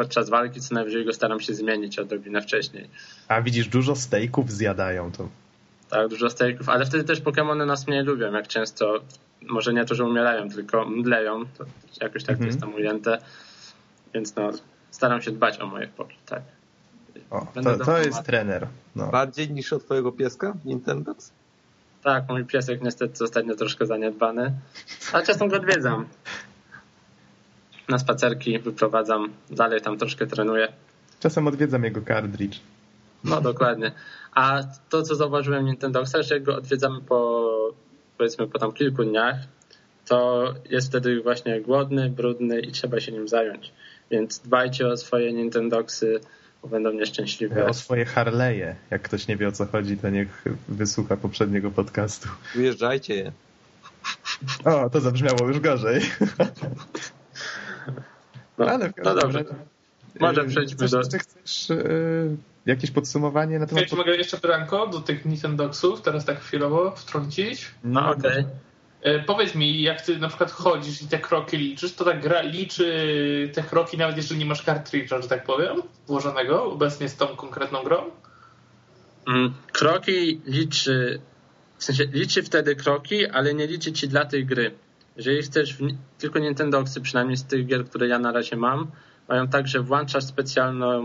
[0.00, 2.88] podczas walki, co najwyżej go staram się zmienić odrobinę wcześniej.
[3.28, 5.28] A widzisz, dużo stejków zjadają to.
[5.90, 9.00] Tak, dużo stejków, ale wtedy też Pokémony nas mniej lubią, jak często
[9.42, 11.64] może nie to, że umierają, tylko mdleją, to
[12.00, 12.46] jakoś tak mm -hmm.
[12.46, 13.18] jest tam ujęte,
[14.14, 14.50] więc no,
[14.90, 16.42] staram się dbać o moje poki, tak.
[17.30, 18.66] O, to, to jest trener.
[18.96, 19.06] No.
[19.06, 21.32] Bardziej niż od twojego pieska Nintendox?
[22.02, 24.52] Tak, mój piesek niestety ostatnio troszkę zaniedbany,
[25.12, 26.06] ale czasem go odwiedzam.
[27.90, 30.72] Na spacerki wyprowadzam, dalej tam troszkę trenuję.
[31.20, 32.60] Czasem odwiedzam jego cartridge.
[33.24, 33.92] No dokładnie.
[34.34, 37.50] A to, co zauważyłem Nintendoxa, że jak go odwiedzamy po
[38.18, 39.36] powiedzmy po tam kilku dniach,
[40.06, 43.72] to jest wtedy właśnie głodny, brudny i trzeba się nim zająć.
[44.10, 46.20] Więc dbajcie o swoje Nintendoxy,
[46.62, 47.66] bo będą nieszczęśliwe.
[47.66, 48.74] O swoje Harley'e.
[48.90, 52.28] Jak ktoś nie wie o co chodzi, to niech wysłucha poprzedniego podcastu.
[52.56, 53.32] Ujeżdżajcie je.
[54.64, 56.00] O, to zabrzmiało już gorzej.
[58.60, 59.44] No, Ale no dobrze.
[60.20, 61.02] Może przejdźmy do...
[61.02, 63.84] Czy chcesz yy, jakieś podsumowanie na temat...
[63.86, 67.70] Czy mogę jeszcze pytanko do tych Nintendoxów, teraz tak chwilowo wtrącić?
[67.84, 68.30] No okej.
[69.00, 69.24] Okay.
[69.26, 73.50] Powiedz mi, jak ty na przykład chodzisz i te kroki liczysz, to ta gra liczy
[73.54, 77.82] te kroki nawet jeżeli nie masz cartridge'a, że tak powiem, włożonego obecnie z tą konkretną
[77.82, 78.10] grą?
[79.28, 81.20] Mm, kroki liczy,
[81.78, 84.74] w sensie liczy wtedy kroki, ale nie liczy ci dla tej gry.
[85.16, 88.90] Jeżeli chcesz, w, tylko Nintendoxy, przynajmniej z tych gier, które ja na razie mam,
[89.28, 91.02] mają tak, że włączasz specjalną,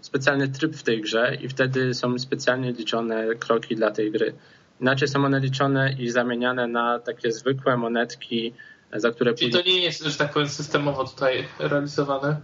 [0.00, 4.34] specjalny tryb w tej grze i wtedy są specjalnie liczone kroki dla tej gry.
[4.80, 8.54] Inaczej są one liczone i zamieniane na takie zwykłe monetki,
[8.92, 9.34] za które...
[9.34, 12.40] Czyli to nie jest, że tak powiem, systemowo tutaj realizowane?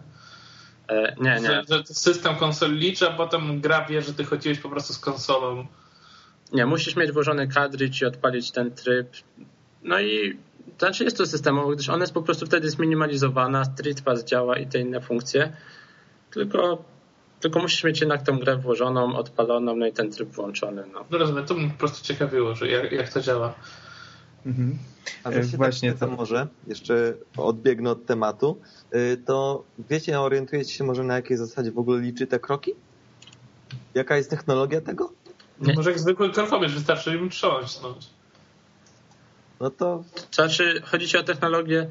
[0.88, 1.48] E, nie, nie.
[1.48, 4.98] Że, że system konsol liczy, a potem gra wie, że ty chodziłeś po prostu z
[4.98, 5.66] konsolą.
[6.52, 9.08] Nie, musisz mieć włożony kadrycz i odpalić ten tryb.
[9.82, 10.38] No i
[10.80, 14.58] to znaczy jest to systemowo, gdyż ona jest po prostu wtedy zminimalizowana, Street Pass działa
[14.58, 15.52] i te inne funkcje,
[16.30, 16.84] tylko,
[17.40, 20.84] tylko musisz mieć jednak tą grę włożoną, odpaloną, no i ten tryb włączony.
[20.92, 23.54] No, no rozumiem, to mnie po prostu ciekawiło, że jak, jak to działa.
[24.46, 24.78] Mhm.
[25.24, 30.84] A e, właśnie tak to może, jeszcze odbiegnę od tematu, e, to wiecie, orientujecie się
[30.84, 32.72] może na jakiej zasadzie w ogóle liczy te kroki?
[33.94, 35.12] Jaka jest technologia tego?
[35.60, 35.74] Nie.
[35.74, 38.06] Może jak zwykły kalkomierz, wystarczy im trząsnąć.
[38.06, 38.19] No
[39.70, 40.04] to...
[40.32, 41.86] Znaczy, chodzi ci o technologię,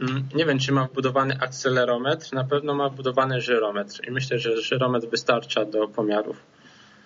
[0.00, 4.62] mm, nie wiem, czy ma wbudowany akcelerometr, na pewno ma wbudowany żyrometr i myślę, że
[4.62, 6.36] żyrometr wystarcza do pomiarów.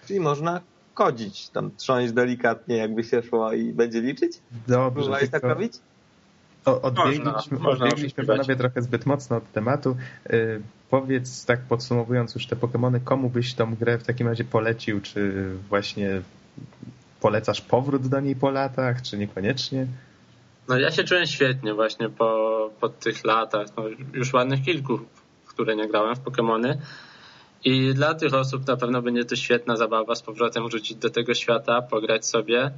[0.07, 0.61] Czyli można
[0.95, 4.33] kodzić, tam trząść delikatnie, jakby się szło i będzie liczyć?
[4.69, 4.91] Dobrze.
[4.91, 5.73] Próbowałeś tak robić?
[6.65, 9.97] O, odbiegliśmy, można, odbiegliśmy panowie trochę zbyt mocno od tematu.
[10.31, 15.01] Yy, powiedz tak podsumowując już te Pokémony, komu byś tą grę w takim razie polecił?
[15.01, 16.23] Czy właśnie
[17.25, 19.87] polecasz powrót do niej po latach, czy niekoniecznie?
[20.69, 25.01] No ja się czułem świetnie właśnie po, po tych latach, no, już ładnych kilku,
[25.47, 26.77] które nie grałem w Pokémony.
[27.65, 31.35] I dla tych osób na pewno będzie to świetna zabawa z powrotem wrócić do tego
[31.35, 32.71] świata, pograć sobie.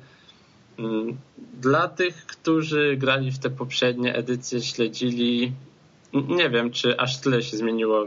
[0.78, 1.16] Mm,
[1.54, 5.52] dla tych, którzy grali w te poprzednie edycje, śledzili,
[6.12, 8.06] nie wiem, czy aż tyle się zmieniło.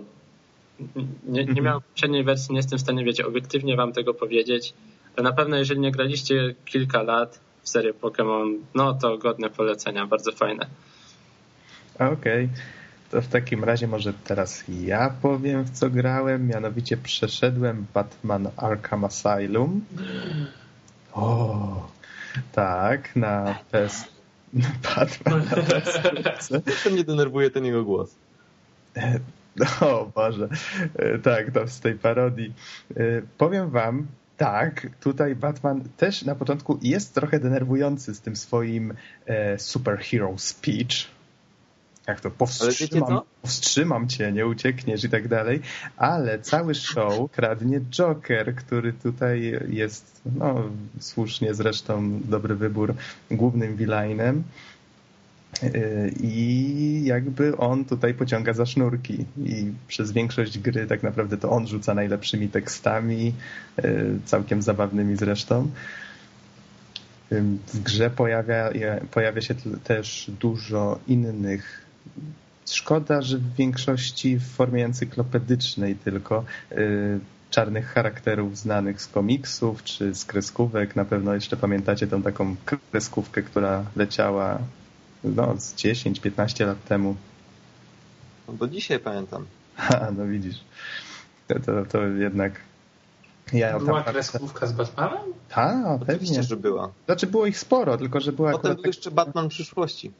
[1.28, 4.74] Nie, nie miałem poprzedniej wersji, nie jestem w stanie, wiecie, obiektywnie wam tego powiedzieć
[5.22, 10.32] na pewno jeżeli nie graliście kilka lat w serię Pokémon, no to godne polecenia, bardzo
[10.32, 10.68] fajne.
[11.96, 12.46] Okej.
[12.46, 12.50] Okay.
[13.12, 16.48] To w takim razie może teraz ja powiem, w co grałem.
[16.48, 19.86] Mianowicie przeszedłem Batman Arkham Asylum.
[21.14, 21.88] O,
[22.52, 24.06] tak, na PS...
[24.84, 26.50] Batman na PS.
[26.84, 28.16] To mnie denerwuje ten jego głos.
[29.82, 30.48] O Boże,
[31.24, 32.54] tak, to z tej parodii.
[33.38, 34.08] Powiem wam,
[34.40, 38.94] tak, tutaj Batman też na początku jest trochę denerwujący z tym swoim
[39.26, 41.08] e, superhero speech,
[42.08, 45.62] jak to powstrzymam, powstrzymam cię, nie uciekniesz i tak dalej,
[45.98, 50.64] ale cały show kradnie Joker, który tutaj jest, no
[51.00, 52.96] słusznie zresztą dobry wybór,
[53.32, 54.44] głównym villainem
[56.22, 61.68] i jakby on tutaj pociąga za sznurki i przez większość gry tak naprawdę to on
[61.68, 63.34] rzuca najlepszymi tekstami,
[64.26, 65.70] całkiem zabawnymi zresztą.
[67.74, 68.70] W grze pojawia,
[69.12, 71.90] pojawia się też dużo innych
[72.72, 76.44] Szkoda, że w większości w formie encyklopedycznej tylko
[77.50, 80.96] czarnych charakterów znanych z komiksów czy z kreskówek.
[80.96, 82.56] Na pewno jeszcze pamiętacie tą taką
[82.92, 84.60] kreskówkę, która leciała
[85.24, 87.16] no, z 10-15 lat temu.
[88.48, 89.46] No do dzisiaj pamiętam.
[89.80, 90.60] Ha, no widzisz.
[91.48, 92.54] To, to, to jednak
[93.54, 94.14] ja była tam...
[94.14, 95.34] kreskówka z Batmanem?
[95.50, 96.44] Tak, pewnie.
[96.44, 96.92] że była.
[97.06, 98.52] Znaczy było ich sporo, tylko że była...
[98.52, 100.12] Potem był jeszcze Batman przyszłości.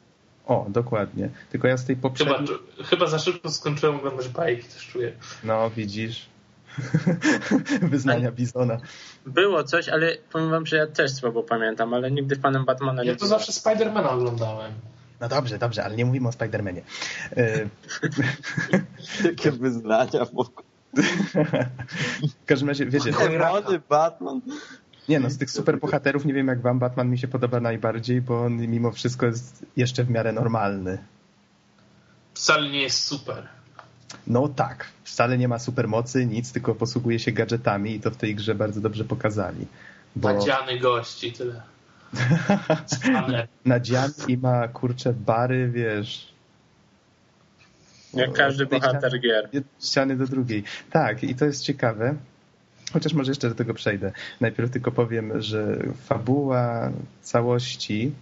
[0.46, 1.30] O, dokładnie.
[1.50, 2.36] Tylko ja z tej poprzedniej...
[2.38, 5.12] Chyba, chyba za szybko skończyłem oglądać bajki, też czuję.
[5.44, 6.26] No, widzisz.
[7.90, 8.78] Wyznania Bizona.
[9.26, 13.02] Było coś, ale powiem wam, że ja też słabo pamiętam, ale nigdy w Panem Batmana
[13.02, 14.72] nie Ja to zawsze Spidermana oglądałem.
[15.20, 16.82] No dobrze, dobrze, ale nie mówimy o Spidermanie.
[17.36, 17.68] E,
[19.24, 20.66] Jakie wyznania w ogóle.
[22.42, 23.12] w każdym razie, wiecie...
[23.88, 24.40] Batman.
[25.08, 28.20] Nie no, z tych super bohaterów nie wiem jak wam Batman mi się podoba najbardziej,
[28.20, 30.98] bo on mimo wszystko jest jeszcze w miarę normalny.
[32.34, 33.48] Wcale nie jest super.
[34.26, 38.34] No tak, wcale nie ma supermocy, nic, tylko posługuje się gadżetami i to w tej
[38.34, 39.66] grze bardzo dobrze pokazali.
[40.16, 40.32] Bo...
[40.32, 41.62] Nadziany gości, tyle.
[43.64, 46.30] Nadziany i ma, kurcze, bary, wiesz...
[48.14, 49.48] Jak każdy bohater gier.
[49.80, 50.64] Ściany do drugiej.
[50.90, 52.14] Tak, i to jest ciekawe,
[52.92, 54.12] Chociaż może jeszcze do tego przejdę.
[54.40, 56.90] Najpierw tylko powiem, że fabuła
[57.22, 58.12] całości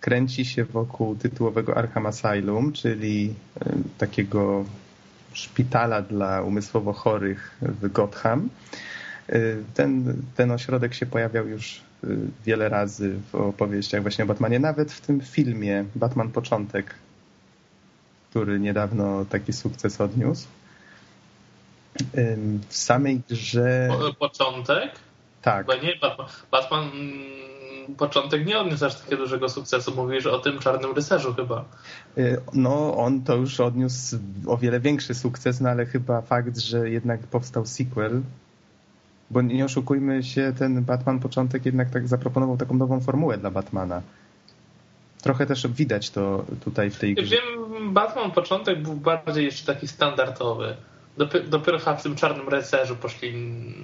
[0.00, 3.34] kręci się wokół tytułowego Arkham Asylum, czyli
[3.98, 4.64] takiego
[5.32, 8.48] szpitala dla umysłowo chorych w Gotham.
[9.74, 11.80] Ten, ten ośrodek się pojawiał już
[12.46, 16.94] wiele razy w opowieściach właśnie o Batmanie, nawet w tym filmie Batman Początek,
[18.30, 20.46] który niedawno taki sukces odniósł
[22.68, 23.88] w samej grze...
[24.18, 24.92] Początek?
[25.42, 25.66] Tak.
[25.66, 26.90] Bo nie, Batman, Batman
[27.98, 29.94] początek nie odniósł aż takiego dużego sukcesu.
[29.96, 31.64] Mówisz o tym Czarnym Rycerzu chyba.
[32.18, 36.90] Y, no, on to już odniósł o wiele większy sukces, no ale chyba fakt, że
[36.90, 38.22] jednak powstał sequel,
[39.30, 44.02] bo nie oszukujmy się, ten Batman początek jednak tak zaproponował taką nową formułę dla Batmana.
[45.22, 47.36] Trochę też widać to tutaj w tej grze.
[47.36, 50.76] Wiem, Batman początek był bardziej jeszcze taki standardowy.
[51.16, 53.34] Dopiero, dopiero w tym czarnym rycerzu poszli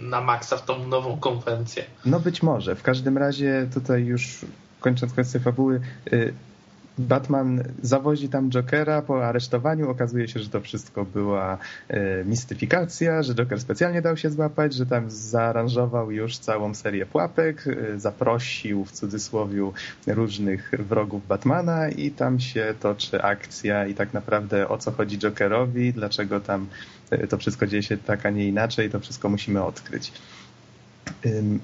[0.03, 1.85] na maksa w tą nową konwencję.
[2.05, 2.77] No być może.
[2.77, 4.39] W każdym razie tutaj już
[4.81, 5.81] kończąc kwestię fabuły,
[6.13, 6.35] y,
[6.99, 9.91] Batman zawozi tam Jokera po aresztowaniu.
[9.91, 11.59] Okazuje się, że to wszystko była
[11.91, 17.67] y, mistyfikacja, że Joker specjalnie dał się złapać, że tam zaaranżował już całą serię pułapek,
[17.67, 19.49] y, zaprosił w cudzysłowie
[20.07, 25.93] różnych wrogów Batmana i tam się toczy akcja i tak naprawdę o co chodzi Jokerowi,
[25.93, 26.67] dlaczego tam
[27.29, 30.13] to wszystko dzieje się tak, a nie inaczej, to wszystko musimy odkryć.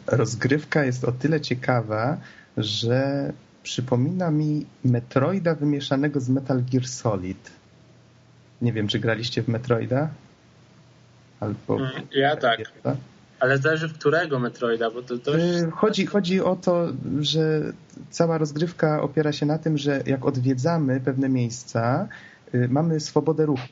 [0.07, 2.17] Rozgrywka jest o tyle ciekawa,
[2.57, 3.33] że
[3.65, 7.51] przypomina mi Metroida wymieszanego z Metal Gear Solid.
[8.63, 10.09] Nie wiem, czy graliście w Metroida?
[11.41, 11.77] Albo...
[11.77, 12.61] Mm, ja tak.
[13.41, 15.45] Ale zależy w którego Metroida, bo to dość...
[15.45, 16.89] Y, chodzi, chodzi o to,
[17.21, 17.73] że
[18.11, 22.09] cała rozgrywka opiera się na tym, że jak odwiedzamy pewne miejsca,
[22.55, 23.69] y, mamy swobodę ruchu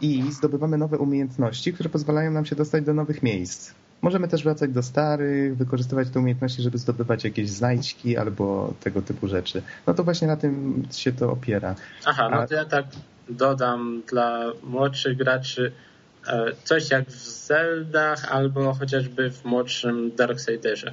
[0.00, 3.74] i zdobywamy nowe umiejętności, które pozwalają nam się dostać do nowych miejsc.
[4.02, 9.28] Możemy też wracać do starych, wykorzystywać te umiejętności, żeby zdobywać jakieś znajdźki albo tego typu
[9.28, 9.62] rzeczy.
[9.86, 11.74] No to właśnie na tym się to opiera.
[12.04, 12.86] Aha, no to ja tak
[13.28, 15.72] dodam dla młodszych graczy
[16.26, 20.92] e, coś jak w Zeldach albo chociażby w młodszym Darksiderze.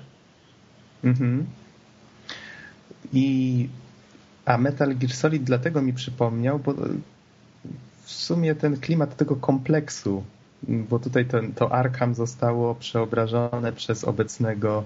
[1.03, 1.45] Mhm.
[3.13, 3.69] I
[4.45, 6.73] a Metal Gear Solid dlatego mi przypomniał, bo
[8.03, 10.23] w sumie ten klimat tego kompleksu,
[10.67, 14.83] bo tutaj to, to Arkham zostało przeobrażone przez obecnego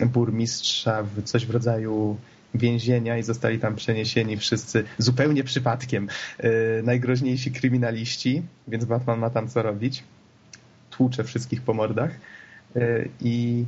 [0.00, 2.16] y, burmistrza w coś w rodzaju
[2.54, 6.08] więzienia i zostali tam przeniesieni wszyscy zupełnie przypadkiem
[6.44, 10.04] y, najgroźniejsi kryminaliści, więc Batman ma tam co robić.
[10.90, 12.10] Tłucze wszystkich po mordach
[12.76, 13.64] y, i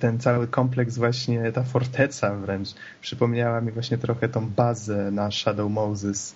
[0.00, 2.68] ten cały kompleks właśnie, ta forteca wręcz
[3.00, 6.34] przypomniała mi właśnie trochę tą bazę na Shadow Moses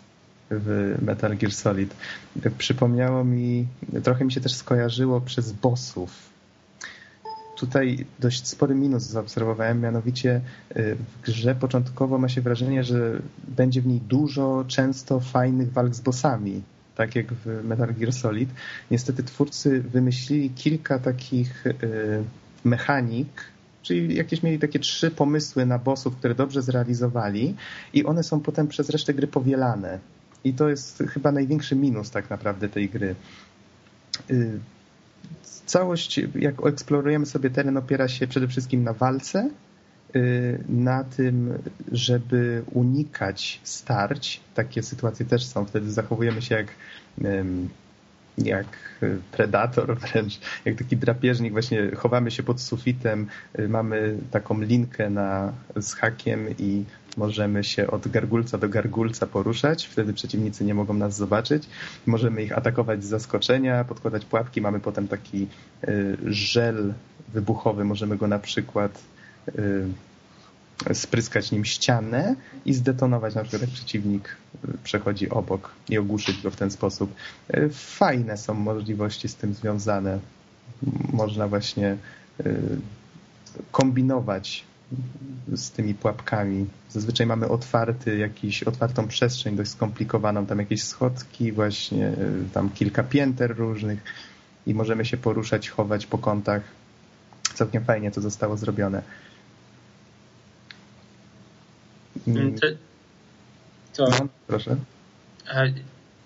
[0.50, 1.94] w Metal Gear Solid.
[2.58, 3.66] Przypomniało mi,
[4.02, 6.10] trochę mi się też skojarzyło przez bossów.
[7.58, 10.40] tutaj dość spory minus zaobserwowałem, mianowicie
[10.74, 16.00] w grze początkowo ma się wrażenie, że będzie w niej dużo często fajnych walk z
[16.00, 16.62] bossami,
[16.96, 18.50] tak jak w Metal Gear Solid.
[18.90, 21.64] Niestety twórcy wymyślili kilka takich
[22.64, 23.28] mechanik,
[23.82, 27.54] czyli jakieś mieli takie trzy pomysły na bossów, które dobrze zrealizowali
[27.92, 29.98] i one są potem przez resztę gry powielane.
[30.44, 33.14] I to jest chyba największy minus tak naprawdę tej gry.
[34.30, 34.60] Y,
[35.66, 39.50] całość, jak eksplorujemy sobie teren, opiera się przede wszystkim na walce,
[40.16, 41.58] y, na tym,
[41.92, 44.40] żeby unikać starć.
[44.54, 45.64] Takie sytuacje też są.
[45.64, 46.68] Wtedy zachowujemy się jak
[48.38, 48.66] jak
[49.32, 53.26] predator wręcz, jak taki drapieżnik, właśnie chowamy się pod sufitem,
[53.68, 56.84] mamy taką linkę na, z hakiem i
[57.18, 61.62] możemy się od gargulca do gargulca poruszać, wtedy przeciwnicy nie mogą nas zobaczyć.
[62.06, 65.46] Możemy ich atakować z zaskoczenia, podkładać pułapki, mamy potem taki
[65.88, 66.94] y, żel
[67.28, 69.02] wybuchowy, możemy go na przykład
[69.58, 74.36] y, spryskać nim ścianę i zdetonować na przykład jak przeciwnik
[74.84, 77.14] przechodzi obok i ogłuszyć go w ten sposób.
[77.72, 80.18] Fajne są możliwości z tym związane.
[81.12, 81.96] Można właśnie
[82.46, 82.56] y,
[83.72, 84.64] kombinować
[85.52, 86.66] z tymi pułapkami.
[86.88, 93.02] Zazwyczaj mamy otwarty jakiś, otwartą przestrzeń dość skomplikowaną, tam jakieś schodki, właśnie y, tam kilka
[93.02, 94.02] pięter różnych
[94.66, 96.62] i możemy się poruszać, chować po kątach.
[97.54, 99.02] Całkiem fajnie to zostało zrobione.
[102.26, 102.66] Mm, to,
[103.96, 104.76] to no, proszę.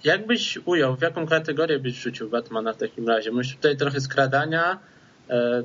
[0.04, 3.32] Jakbyś ujął, w jaką kategorię byś wrzucił Batmana w takim razie?
[3.32, 4.78] Myślę tutaj trochę skradania,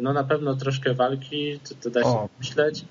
[0.02, 2.30] no na pewno troszkę walki, to, to da się o.
[2.40, 2.86] myśleć.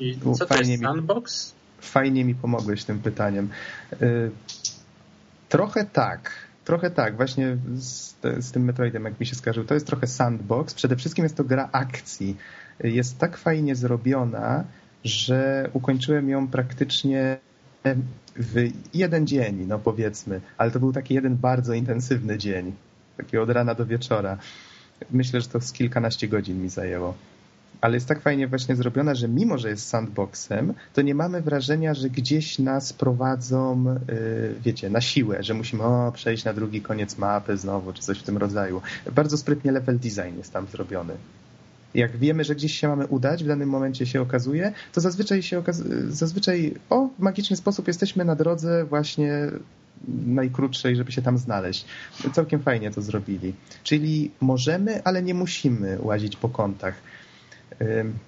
[0.00, 1.52] I co to jest sandbox?
[1.52, 3.48] Mi, fajnie mi pomogłeś tym pytaniem.
[3.92, 3.96] E,
[5.48, 6.30] trochę tak.
[6.64, 9.64] Trochę tak, właśnie z, z, tym Metroidem, jak mi się skarżył.
[9.64, 10.74] To jest trochę sandbox.
[10.74, 12.36] Przede wszystkim jest to gra akcji.
[12.80, 14.64] Jest tak fajnie zrobiona,
[15.04, 17.38] że ukończyłem ją praktycznie
[18.36, 22.72] w jeden dzień, no powiedzmy, ale to był taki jeden bardzo intensywny dzień,
[23.16, 24.38] taki od rana do wieczora.
[25.10, 27.14] Myślę, że to z kilkanaście godzin mi zajęło.
[27.80, 31.94] Ale jest tak fajnie właśnie zrobiona, że mimo, że jest sandboxem, to nie mamy wrażenia,
[31.94, 37.18] że gdzieś nas prowadzą, y, wiecie, na siłę, że musimy o, przejść na drugi koniec
[37.18, 38.82] mapy znowu, czy coś w tym rodzaju.
[39.12, 41.14] Bardzo sprytnie level design jest tam zrobiony
[41.94, 45.58] jak wiemy, że gdzieś się mamy udać, w danym momencie się okazuje, to zazwyczaj się
[45.58, 49.50] okazuje, zazwyczaj o, w magiczny sposób jesteśmy na drodze właśnie
[50.26, 51.84] najkrótszej, żeby się tam znaleźć.
[52.32, 53.54] Całkiem fajnie to zrobili.
[53.82, 56.94] Czyli możemy, ale nie musimy łazić po kątach.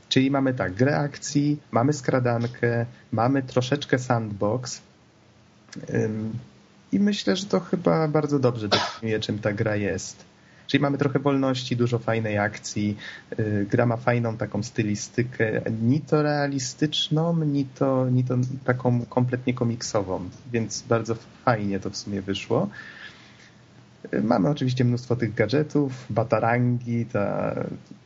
[0.08, 4.80] Czyli mamy tak, grę akcji, mamy skradankę, mamy troszeczkę sandbox
[6.92, 10.24] i myślę, że to chyba bardzo dobrze definiuje, czym ta gra jest.
[10.66, 12.96] Czyli mamy trochę wolności, dużo fajnej akcji.
[13.38, 19.54] Y, gra ma fajną taką stylistykę, ni to realistyczną, ni to, ni to taką kompletnie
[19.54, 22.68] komiksową, więc bardzo fajnie to w sumie wyszło.
[24.14, 27.54] Y, mamy oczywiście mnóstwo tych gadżetów, batarangi, ta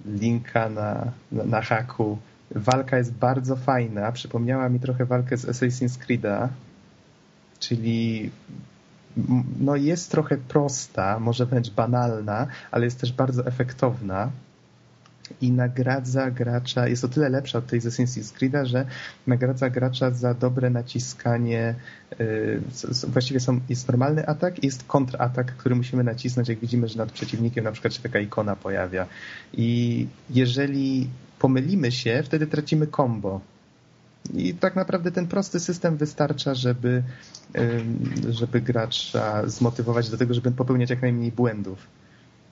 [0.06, 2.18] linka na, na, na haku.
[2.50, 6.48] Walka jest bardzo fajna, przypomniała mi trochę walkę z Assassin's Creed'a,
[7.58, 8.30] czyli
[9.60, 14.30] no jest trochę prosta, może wręcz banalna, ale jest też bardzo efektowna
[15.40, 18.86] i nagradza gracza, jest o tyle lepsza od tej z Assassin's Creed'a, że
[19.26, 21.74] nagradza gracza za dobre naciskanie,
[22.20, 22.60] y,
[23.08, 27.12] właściwie są, jest normalny atak i jest kontratak, który musimy nacisnąć, jak widzimy, że nad
[27.12, 29.06] przeciwnikiem na przykład się taka ikona pojawia.
[29.52, 31.08] I jeżeli
[31.38, 33.40] pomylimy się, wtedy tracimy combo.
[34.34, 37.02] I tak naprawdę ten prosty system wystarcza, żeby,
[38.30, 41.86] żeby gracza zmotywować do tego, żeby popełniać jak najmniej błędów.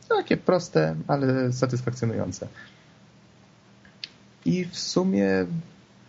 [0.08, 2.48] Takie proste, ale satysfakcjonujące.
[4.44, 5.46] I w sumie,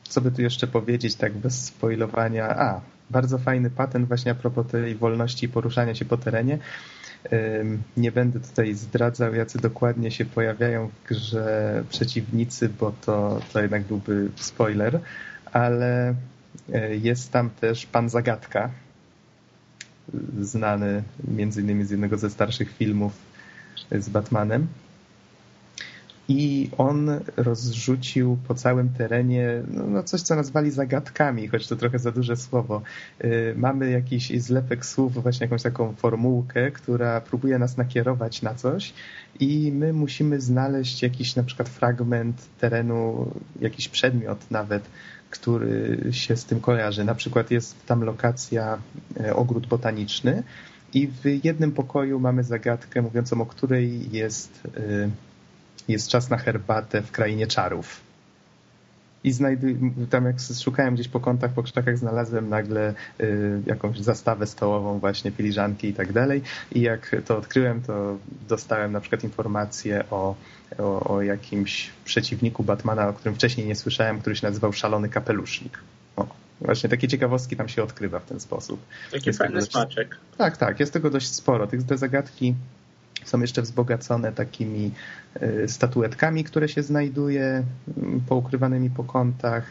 [0.03, 2.49] co by tu jeszcze powiedzieć, tak bez spoilowania.
[2.49, 6.58] A, bardzo fajny patent właśnie a propos tej wolności poruszania się po terenie.
[7.97, 13.84] Nie będę tutaj zdradzał, jacy dokładnie się pojawiają w grze przeciwnicy, bo to, to jednak
[13.84, 14.99] byłby spoiler,
[15.51, 16.15] ale
[16.73, 18.69] e, jest tam też pan Zagadka,
[20.41, 23.13] znany między innymi z jednego ze starszych filmów
[23.91, 24.67] z Batmanem.
[26.29, 31.99] I on rozrzucił po całym terenie no, no coś, co nazwali zagadkami, choć to trochę
[31.99, 32.81] za duże słowo.
[33.19, 38.93] E, mamy jakiś zlepek słów, właśnie jakąś taką formułkę, która próbuje nas nakierować na coś
[39.39, 43.31] i my musimy znaleźć jakiś na przykład fragment terenu,
[43.61, 44.89] jakiś przedmiot nawet,
[45.30, 47.03] który się z tym kojarzy.
[47.03, 48.78] Na przykład jest tam lokacja
[49.19, 50.43] e, ogród botaniczny
[50.93, 55.09] i w jednym pokoju mamy zagadkę mówiącą, o której jest e,
[55.88, 58.07] jest czas na herbatę w krainie czarów.
[59.24, 59.76] I znajduję,
[60.09, 65.32] tam jak szukałem gdzieś po kątach, po krzakach, znalazłem nagle y, jakąś zastawę stołową, właśnie
[65.32, 66.41] filiżanki i tak dalej.
[66.72, 68.18] I jak to odkryłem, to
[68.49, 70.36] dostałem na przykład informację o,
[70.78, 75.80] o, o jakimś przeciwniku Batmana, o którym wcześniej nie słyszałem, który się nazywał Szalony Kapelusznik.
[76.15, 76.28] O,
[76.61, 78.80] właśnie takie ciekawostki tam się odkrywa w ten sposób.
[79.11, 80.18] Taki jest fajny smaczek.
[80.38, 81.68] Tak, tak, jest tego dość sporo.
[81.68, 82.55] Tych, te zagadki
[83.28, 84.91] są jeszcze wzbogacone takimi
[85.36, 87.63] e, statuetkami, które się znajduje
[88.30, 89.63] poukrywanymi po kątach.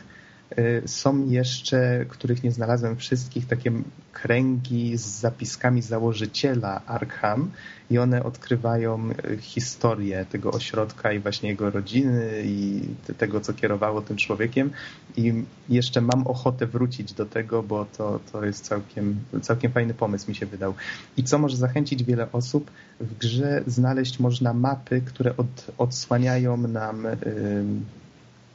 [0.51, 3.73] E, są jeszcze, których nie znalazłem wszystkich, takie
[4.13, 7.51] kręgi z zapiskami założyciela Arkham
[7.91, 12.81] i one odkrywają e, historię tego ośrodka i właśnie jego rodziny i
[13.19, 14.71] tego, co kierowało tym człowiekiem
[15.17, 20.29] i jeszcze mam ochotę wrócić do tego, bo to, to jest całkiem, całkiem fajny pomysł
[20.29, 20.75] mi się wydał.
[21.17, 22.71] I co może zachęcić wiele osób,
[23.01, 27.17] w grze znaleźć można mapy, które od, odsłaniają nam y,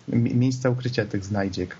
[0.07, 1.75] miejsca ukrycia tych znajdziek.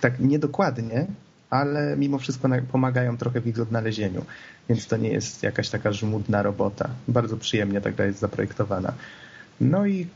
[0.00, 1.06] Tak niedokładnie,
[1.50, 4.24] ale mimo wszystko pomagają trochę w ich odnalezieniu,
[4.68, 6.90] więc to nie jest jakaś taka żmudna robota.
[7.08, 8.92] Bardzo przyjemnie ta gra jest zaprojektowana.
[9.60, 10.06] No i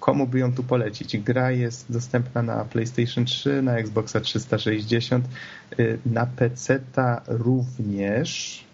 [0.00, 1.18] komu by ją tu polecić?
[1.18, 5.24] Gra jest dostępna na PlayStation 3, na Xboxa 360,
[5.78, 8.64] y, na PC-ta również.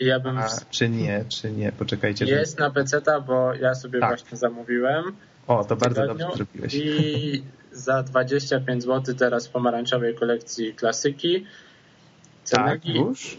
[0.00, 0.38] Ja bym...
[0.38, 1.72] A, czy nie, czy nie?
[1.72, 2.24] Poczekajcie.
[2.24, 2.64] Jest że...
[2.64, 4.10] na PC-ta, bo ja sobie tak.
[4.10, 5.04] właśnie zamówiłem.
[5.46, 6.74] O, to bardzo dobrze zrobiłeś.
[6.74, 7.42] I
[7.72, 11.46] za 25 zł teraz w pomarańczowej kolekcji klasyki.
[12.50, 13.36] tak, już?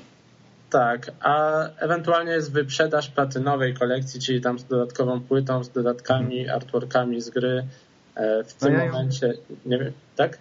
[0.70, 6.56] Tak, a ewentualnie jest wyprzedaż platynowej kolekcji, czyli tam z dodatkową płytą, z dodatkami, hmm.
[6.56, 7.68] artworkami z gry.
[8.16, 9.34] E, w tym no ja momencie,
[9.66, 10.38] nie wiem, tak?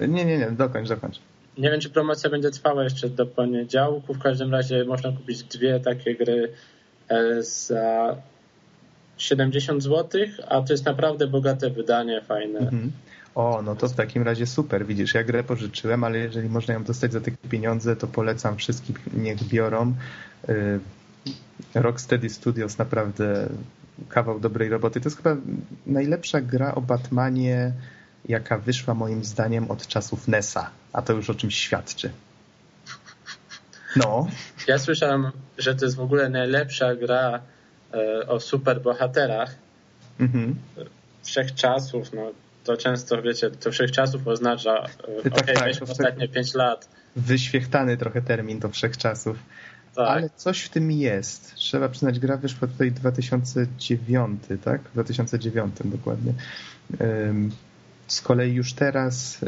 [0.00, 1.20] Nie, nie, nie, dokończ, dokończ.
[1.58, 4.14] Nie wiem, czy promocja będzie trwała jeszcze do poniedziałku.
[4.14, 6.52] W każdym razie można kupić dwie takie gry
[7.08, 8.16] e, za
[9.22, 12.58] 70 zł, a to jest naprawdę bogate wydanie, fajne.
[12.58, 12.92] Mhm.
[13.34, 14.86] O, no to w takim razie super.
[14.86, 18.96] Widzisz, ja grę pożyczyłem, ale jeżeli można ją dostać za te pieniądze, to polecam wszystkim,
[19.12, 19.94] niech biorą.
[20.48, 20.80] Y,
[21.74, 23.48] Rocksteady Studios naprawdę
[24.08, 25.00] kawał dobrej roboty.
[25.00, 25.36] To jest chyba
[25.86, 27.72] najlepsza gra o Batmanie,
[28.28, 32.10] jaka wyszła moim zdaniem od czasów NESa, a to już o czymś świadczy.
[33.96, 34.26] No.
[34.68, 37.40] Ja słyszałem, że to jest w ogóle najlepsza gra
[38.28, 39.54] o superbohaterach
[40.20, 40.54] mhm.
[41.22, 42.12] wszechczasów.
[42.12, 42.32] No,
[42.64, 44.86] to często, wiecie, to wszechczasów oznacza,
[45.24, 46.88] e, tak, okay, tak, ostatnie 5 lat.
[47.16, 49.38] Wyświechtany trochę termin do wszechczasów.
[49.94, 50.08] Tak.
[50.08, 51.54] Ale coś w tym jest.
[51.54, 54.80] Trzeba przyznać, gra wyszła tutaj 2009, tak?
[54.94, 56.32] 2009 dokładnie.
[58.06, 59.44] Z kolei już teraz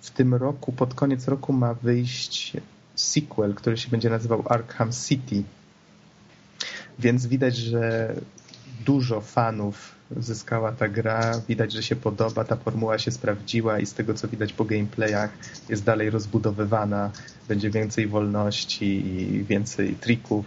[0.00, 2.56] w tym roku, pod koniec roku ma wyjść
[2.94, 5.42] sequel, który się będzie nazywał Arkham City.
[7.00, 8.14] Więc widać, że
[8.84, 11.40] dużo fanów zyskała ta gra.
[11.48, 15.30] Widać, że się podoba, ta formuła się sprawdziła i z tego, co widać po gameplayach,
[15.68, 17.10] jest dalej rozbudowywana.
[17.48, 20.46] Będzie więcej wolności i więcej trików.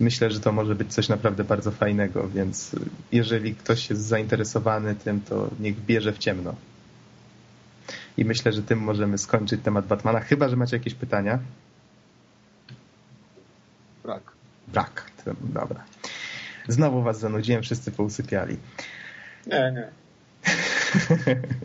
[0.00, 2.76] Myślę, że to może być coś naprawdę bardzo fajnego, więc
[3.12, 6.54] jeżeli ktoś jest zainteresowany tym, to niech bierze w ciemno.
[8.16, 11.38] I myślę, że tym możemy skończyć temat Batmana, chyba, że macie jakieś pytania.
[14.02, 14.22] Brak.
[14.68, 15.10] Brak,
[15.40, 15.84] dobra.
[16.68, 18.56] Znowu was zanudziłem, wszyscy pousypiali.
[19.46, 19.90] Nie, nie.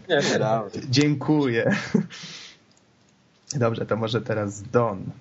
[0.10, 0.82] nie, nie.
[0.90, 1.76] Dziękuję.
[3.56, 5.12] Dobrze, to może teraz Don.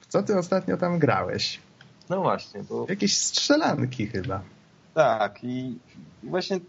[0.00, 1.60] W co ty ostatnio tam grałeś?
[2.08, 2.62] No właśnie.
[2.62, 2.86] Bo...
[2.88, 4.42] Jakieś strzelanki chyba.
[4.94, 5.78] Tak i
[6.22, 6.60] właśnie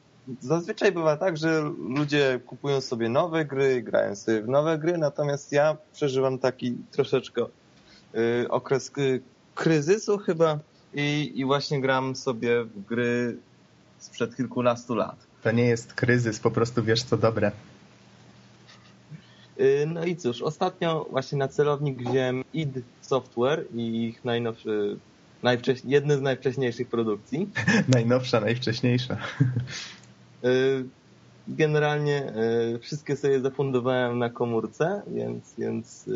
[0.42, 5.52] zazwyczaj bywa tak, że ludzie kupują sobie nowe gry, grają sobie w nowe gry, natomiast
[5.52, 7.46] ja przeżywam taki troszeczkę
[8.16, 9.22] y, okres y,
[9.56, 10.60] kryzysu chyba
[10.94, 13.38] i, i właśnie gram sobie w gry
[13.98, 15.16] sprzed kilkunastu lat.
[15.44, 17.52] To nie jest kryzys, po prostu wiesz co dobre.
[19.60, 22.70] Y, no i cóż, ostatnio właśnie na celownik wziąłem id
[23.02, 24.98] Software i ich najnowszy,
[25.44, 25.82] najwcześ...
[25.86, 27.50] jedny z najwcześniejszych produkcji.
[27.96, 29.18] Najnowsza, najwcześniejsza.
[30.46, 30.86] Y,
[31.48, 32.34] generalnie
[32.76, 36.10] y, wszystkie sobie zafundowałem na komórce, więc, więc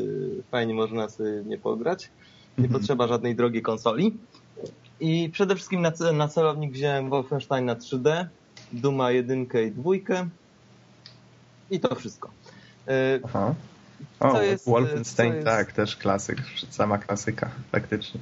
[0.51, 2.09] fajnie można sobie nie pograć.
[2.57, 2.81] Nie mhm.
[2.81, 4.17] potrzeba żadnej drogiej konsoli.
[4.99, 8.25] I przede wszystkim na, na celownik wziąłem Wolfenstein na 3D,
[8.73, 9.91] Duma 1 i 2
[11.71, 12.29] i to wszystko.
[12.87, 13.53] E, Aha.
[14.19, 16.37] O, jest, Wolfenstein, jest, tak, też klasyk,
[16.69, 18.19] sama klasyka, faktycznie.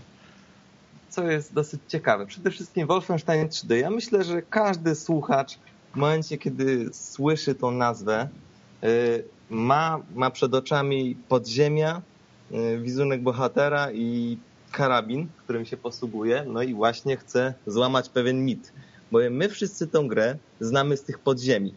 [1.10, 2.26] Co jest dosyć ciekawe.
[2.26, 3.76] Przede wszystkim Wolfenstein 3D.
[3.76, 5.60] Ja myślę, że każdy słuchacz
[5.94, 8.28] w momencie, kiedy słyszy tą nazwę,
[8.84, 8.88] e,
[9.50, 12.02] ma, ma przed oczami podziemia,
[12.52, 14.38] e, wizerunek bohatera i
[14.74, 18.74] karabin, którym się posługuje, no i właśnie chce złamać pewien mit.
[19.12, 21.74] Bo my wszyscy tą grę znamy z tych podziemi.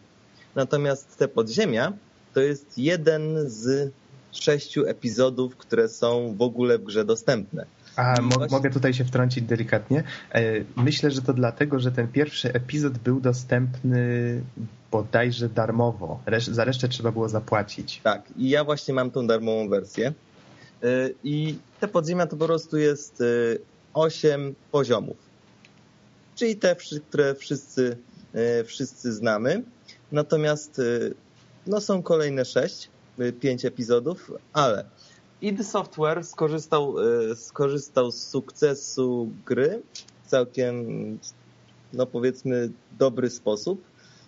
[0.55, 1.93] Natomiast te podziemia
[2.33, 3.91] to jest jeden z
[4.31, 7.65] sześciu epizodów, które są w ogóle w grze dostępne.
[7.95, 8.57] A mo właśnie...
[8.57, 10.03] mogę tutaj się wtrącić delikatnie.
[10.31, 10.41] E,
[10.75, 14.01] myślę, że to dlatego, że ten pierwszy epizod był dostępny
[14.91, 16.19] bodajże darmowo.
[16.25, 18.01] Resz za resztę trzeba było zapłacić.
[18.03, 20.13] Tak, i ja właśnie mam tą darmową wersję.
[20.83, 23.25] E, I te podziemia to po prostu jest e,
[23.93, 25.17] osiem poziomów.
[26.35, 26.75] Czyli te,
[27.09, 27.97] które wszyscy,
[28.65, 29.63] wszyscy znamy.
[30.11, 30.81] Natomiast
[31.67, 32.89] no, są kolejne sześć,
[33.39, 34.85] pięć epizodów, ale
[35.41, 39.81] id Software skorzystał, e, skorzystał z sukcesu gry
[40.23, 40.85] w całkiem,
[41.93, 43.81] no powiedzmy, dobry sposób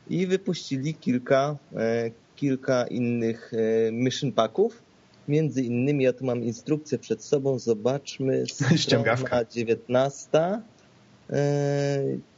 [0.09, 4.81] i wypuścili kilka, e, kilka innych e, mission packów.
[5.29, 8.43] Między innymi, ja tu mam instrukcję przed sobą, zobaczmy.
[8.75, 9.45] Ściągawka.
[9.45, 10.61] 19.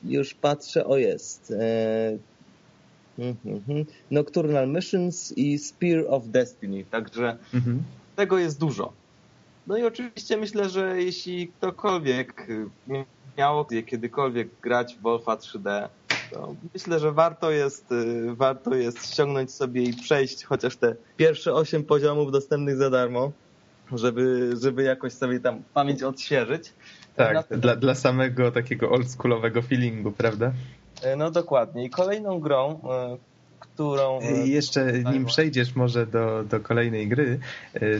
[0.03, 1.53] Już patrzę, o jest.
[3.19, 3.85] Mhm.
[4.11, 6.85] Nocturnal Missions i Spear of Destiny.
[6.91, 7.83] Także mhm
[8.21, 8.93] tego jest dużo.
[9.67, 12.47] No i oczywiście myślę, że jeśli ktokolwiek
[13.37, 15.87] miał kiedykolwiek grać w Wolfa 3D,
[16.31, 21.53] to myślę, że warto jest, y, warto jest ściągnąć sobie i przejść chociaż te pierwsze
[21.53, 23.31] 8 poziomów dostępnych za darmo,
[23.91, 26.73] żeby, żeby jakoś sobie tam pamięć odświeżyć.
[27.15, 30.51] Tak, dla, dla samego takiego oldschoolowego feelingu, prawda?
[31.03, 31.85] E, no dokładnie.
[31.85, 33.17] I kolejną grą, e,
[33.59, 34.19] którą...
[34.21, 37.39] E, jeszcze nim przejdziesz może do, do kolejnej gry,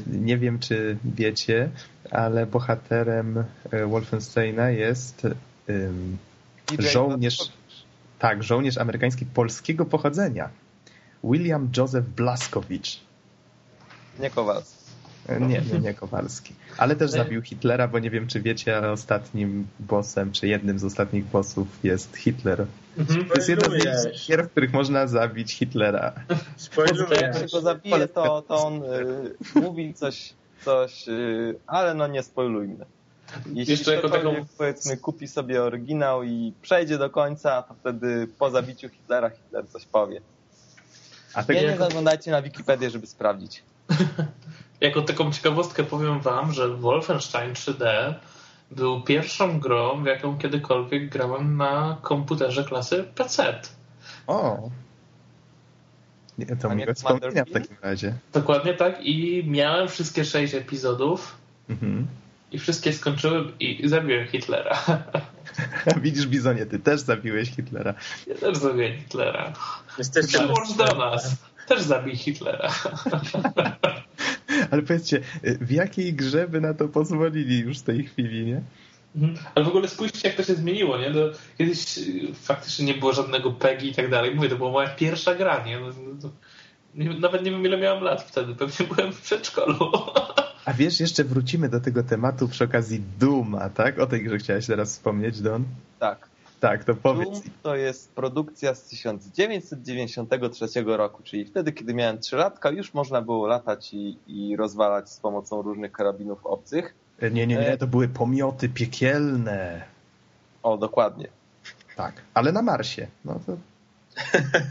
[0.07, 1.69] nie wiem czy wiecie,
[2.11, 3.43] ale bohaterem
[3.87, 5.27] Wolfensteina jest
[5.69, 6.17] um,
[6.79, 7.51] żołnierz,
[8.21, 10.49] tak, żołnierz amerykański polskiego pochodzenia.
[11.23, 12.99] William Joseph Blaskowicz.
[14.19, 14.81] Nie Kowalski.
[15.39, 16.53] Nie, nie, nie Kowalski.
[16.77, 20.83] Ale też zabił Hitlera, bo nie wiem, czy wiecie, ale ostatnim bossem, czy jednym z
[20.83, 22.65] ostatnich bossów jest Hitler.
[22.97, 23.25] Mhm.
[23.25, 26.13] To jest jedna z gier, w których można zabić Hitlera.
[27.21, 30.33] Jak go zabije, to, to on y, mówi coś,
[30.65, 32.85] coś y, ale no nie spoilujmy.
[33.53, 34.45] Jeśli Jeszcze jako taką...
[34.57, 39.85] powiedzmy kupi sobie oryginał i przejdzie do końca, to wtedy po zabiciu Hitlera Hitler coś
[39.85, 40.21] powie.
[41.33, 41.83] A nie, nie jako...
[41.83, 43.63] zaglądajcie na Wikipedię, żeby sprawdzić.
[44.81, 48.13] jako taką ciekawostkę powiem wam, że Wolfenstein 3D
[48.71, 53.61] był pierwszą grą, w jaką kiedykolwiek grałem na komputerze klasy PC.
[54.27, 54.69] O!
[56.37, 56.55] Nie, to
[56.93, 58.13] wspomnienia w takim razie.
[58.33, 61.37] Dokładnie tak i miałem wszystkie sześć epizodów
[61.69, 62.07] mhm.
[62.51, 64.83] I wszystkie skończyłem i zabiłem Hitlera.
[66.03, 67.93] Widzisz, Bizonie, ty też zabiłeś Hitlera.
[68.27, 69.53] Ja też zabiłem Hitlera.
[70.27, 71.35] Przyłącz do nas.
[71.67, 72.73] Też zabij Hitlera.
[74.71, 78.61] Ale powiedzcie, w jakiej grze by na to pozwolili już w tej chwili, nie?
[79.15, 79.45] Mhm.
[79.55, 81.13] Ale w ogóle spójrzcie, jak to się zmieniło, nie?
[81.13, 81.19] To
[81.57, 84.35] kiedyś y, faktycznie nie było żadnego PEGI i tak dalej.
[84.35, 85.79] Mówię, to była moja pierwsza gra, nie?
[85.79, 85.87] No,
[86.23, 86.29] no
[86.95, 88.55] nie nawet nie wiem, ile miałem lat wtedy.
[88.55, 89.91] Pewnie byłem w przedszkolu.
[90.65, 93.99] A wiesz, jeszcze wrócimy do tego tematu przy okazji Duma, tak?
[93.99, 95.63] O tej grze chciałeś teraz wspomnieć, Don?
[95.99, 96.31] Tak.
[96.59, 97.29] Tak, to powiedz.
[97.29, 103.21] Doom to jest produkcja z 1993 roku, czyli wtedy, kiedy miałem 3 latka, już można
[103.21, 106.93] było latać i, i rozwalać z pomocą różnych karabinów obcych.
[107.19, 109.83] E, nie, nie, nie, to były pomioty piekielne.
[110.63, 111.27] O, dokładnie.
[111.95, 113.07] Tak, ale na Marsie.
[113.25, 113.57] No to...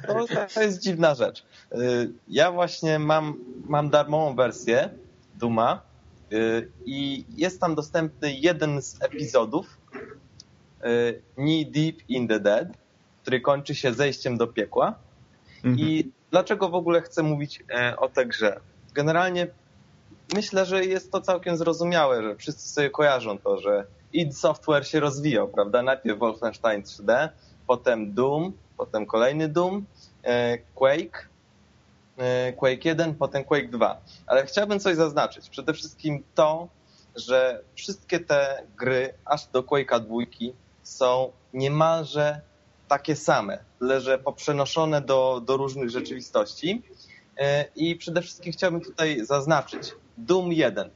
[0.27, 1.45] to, to jest dziwna rzecz.
[1.73, 1.77] E,
[2.29, 3.35] ja właśnie mam,
[3.69, 4.91] mam darmową wersję
[5.41, 5.81] Duma
[6.33, 6.37] e,
[6.87, 9.81] i jest tam dostępny jeden z epizodów,
[10.85, 12.69] Y, Knee Deep in the Dead,
[13.23, 14.95] który kończy się zejściem do piekła.
[15.57, 15.79] Mhm.
[15.79, 18.61] I dlaczego w ogóle chcę mówić e, o tej grze?
[18.95, 19.47] Generalnie
[20.35, 25.01] myślę, że jest to całkiem zrozumiałe, że wszyscy sobie kojarzą to, że id Software się
[25.01, 25.83] rozwijał, prawda?
[25.83, 27.29] Najpierw Wolfenstein 3D,
[27.67, 29.85] potem Doom, potem kolejny Doom,
[30.23, 31.29] e, Quake,
[32.57, 34.01] Quake 1, potem Quake 2.
[34.27, 35.49] Ale chciałbym coś zaznaczyć.
[35.49, 36.69] Przede wszystkim to,
[37.17, 40.17] że wszystkie te gry, aż do Quake'a 2,
[40.83, 42.41] są niemalże
[42.89, 46.83] takie same, tyle że poprzenoszone do, do różnych rzeczywistości.
[47.39, 50.91] E, I przede wszystkim chciałbym tutaj zaznaczyć Doom 1.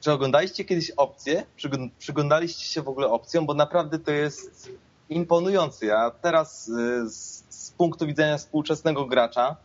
[0.00, 1.44] Czy oglądaliście kiedyś opcję?
[1.98, 3.46] Przyglądaliście się w ogóle opcjom?
[3.46, 4.70] Bo naprawdę to jest
[5.08, 5.86] imponujące.
[5.86, 9.56] Ja teraz e, z, z punktu widzenia współczesnego gracza,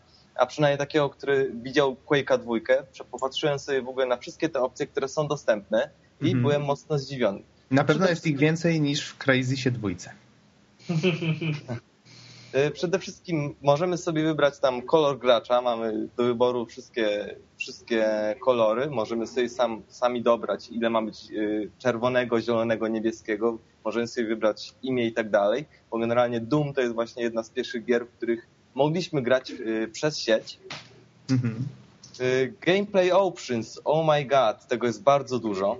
[0.41, 4.87] a przynajmniej takiego, który widział Quake'a 2, popatrzyłem sobie w ogóle na wszystkie te opcje,
[4.87, 5.89] które są dostępne
[6.21, 6.41] i mm -hmm.
[6.41, 7.41] byłem mocno zdziwiony.
[7.71, 10.11] Na pewno jest ich więcej niż w Crazysie dwójce.
[12.53, 18.89] E, przede wszystkim możemy sobie wybrać tam kolor gracza, mamy do wyboru wszystkie, wszystkie kolory,
[18.89, 21.27] możemy sobie sam, sami dobrać, ile ma być e,
[21.77, 26.93] czerwonego, zielonego, niebieskiego, możemy sobie wybrać imię i tak dalej, bo generalnie Doom to jest
[26.93, 30.59] właśnie jedna z pierwszych gier, w których mogliśmy grać e, przez sieć.
[31.29, 31.67] Mhm.
[32.61, 35.77] Gameplay options, oh my god, tego jest bardzo dużo.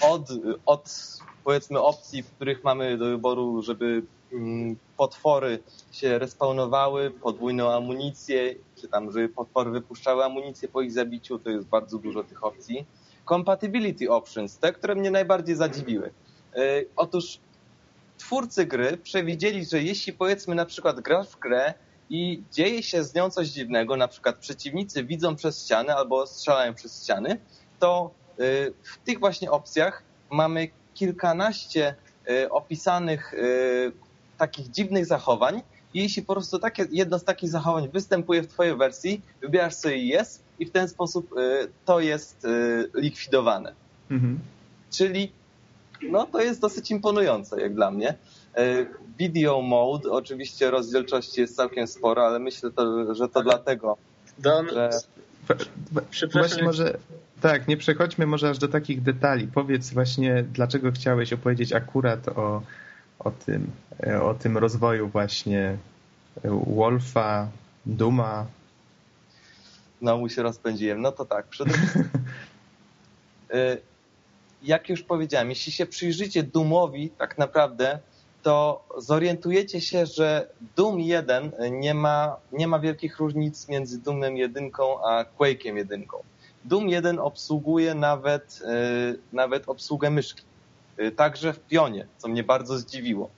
[0.00, 0.28] Od,
[0.66, 4.02] od powiedzmy opcji, w których mamy do wyboru, żeby
[4.32, 5.58] mm, potwory
[5.92, 11.66] się respawnowały, podwójną amunicję, czy tam, żeby potwory wypuszczały amunicję po ich zabiciu, to jest
[11.66, 12.84] bardzo dużo tych opcji.
[13.28, 16.10] Compatibility options, te, które mnie najbardziej zadziwiły.
[16.54, 17.38] E, otóż
[18.20, 21.74] twórcy gry przewidzieli, że jeśli powiedzmy na przykład grasz w grę
[22.10, 26.74] i dzieje się z nią coś dziwnego, na przykład przeciwnicy widzą przez ściany albo strzelają
[26.74, 27.40] przez ściany,
[27.78, 28.42] to e,
[28.82, 31.94] w tych właśnie opcjach mamy kilkanaście
[32.30, 33.92] y, opisanych y,
[34.38, 35.62] takich dziwnych zachowań
[35.94, 39.96] i jeśli po prostu takie, jedno z takich zachowań występuje w twojej wersji, wybierasz sobie
[39.96, 42.46] jest i w ten sposób y, to jest
[42.94, 43.74] likwidowane.
[44.10, 44.40] Mhm.
[44.90, 45.32] Czyli
[46.02, 48.14] no to jest dosyć imponujące jak dla mnie.
[49.18, 53.96] Video mode, oczywiście rozdzielczości jest całkiem sporo, ale myślę, to, że to dlatego,
[54.38, 54.90] Don, że...
[56.10, 56.42] Przepraszam.
[56.42, 56.98] Właśnie może,
[57.40, 59.46] tak, nie przechodźmy może aż do takich detali.
[59.46, 62.62] Powiedz właśnie, dlaczego chciałeś opowiedzieć akurat o,
[63.18, 63.70] o, tym,
[64.22, 65.76] o tym rozwoju właśnie
[66.66, 67.48] Wolfa,
[67.86, 68.46] Duma.
[70.00, 71.00] No, mu się rozpędziłem.
[71.00, 72.04] No to tak, przede wszystkim
[74.62, 77.98] jak już powiedziałem, jeśli się przyjrzycie Doomowi tak naprawdę,
[78.42, 84.70] to zorientujecie się, że Doom 1 nie ma, nie ma wielkich różnic między Doomem 1
[85.04, 86.04] a Quake'iem 1.
[86.64, 90.42] Doom 1 obsługuje nawet, e, nawet obsługę myszki.
[90.96, 93.30] E, także w pionie, co mnie bardzo zdziwiło.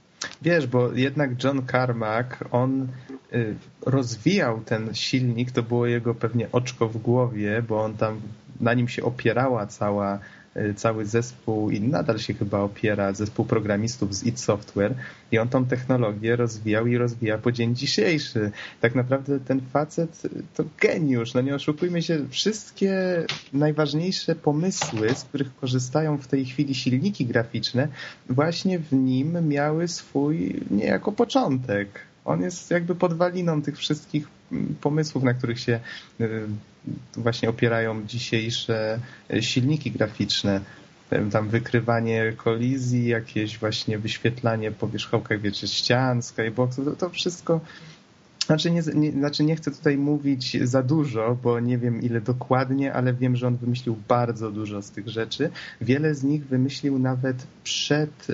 [0.42, 2.88] Wiesz, bo jednak John Carmack, on
[3.32, 3.38] e,
[3.86, 8.20] rozwijał ten silnik, to było jego pewnie oczko w głowie, bo on tam,
[8.60, 10.41] na nim się opierała cała Y,
[10.76, 14.94] cały zespół i nadal się chyba opiera, zespół programistów z id Software
[15.32, 18.50] i on tą technologię rozwijał i rozwija po dzień dzisiejszy.
[18.80, 20.22] Tak naprawdę ten facet
[20.54, 22.92] to geniusz, no nie oszukujmy się, wszystkie
[23.52, 27.88] najważniejsze pomysły, z których korzystają w tej chwili silniki graficzne,
[28.30, 31.88] właśnie w nim miały swój niejako początek.
[32.24, 35.80] On jest jakby podwaliną tych wszystkich mm, pomysłów, na których się
[36.20, 36.46] y,
[37.16, 38.98] właśnie opierają dzisiejsze
[39.40, 40.60] silniki graficzne.
[41.32, 47.60] Tam wykrywanie kolizji, jakieś właśnie wyświetlanie po wierzchołkach, wiecie, ścian, skyboxów, to, to wszystko
[48.46, 52.92] znaczy nie, nie, znaczy nie chcę tutaj mówić za dużo, bo nie wiem ile dokładnie,
[52.92, 55.50] ale wiem, że on wymyślił bardzo dużo z tych rzeczy.
[55.80, 58.26] Wiele z nich wymyślił nawet przed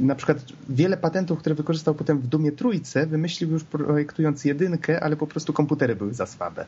[0.00, 5.16] na przykład wiele patentów, które wykorzystał potem w Dumie Trójce, wymyślił już projektując jedynkę, ale
[5.16, 6.66] po prostu komputery były za słabe.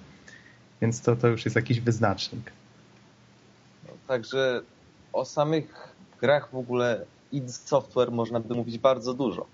[0.80, 2.52] Więc to, to już jest jakiś wyznacznik.
[3.86, 4.62] No, także
[5.12, 9.46] o samych grach w ogóle id Software można by mówić bardzo dużo.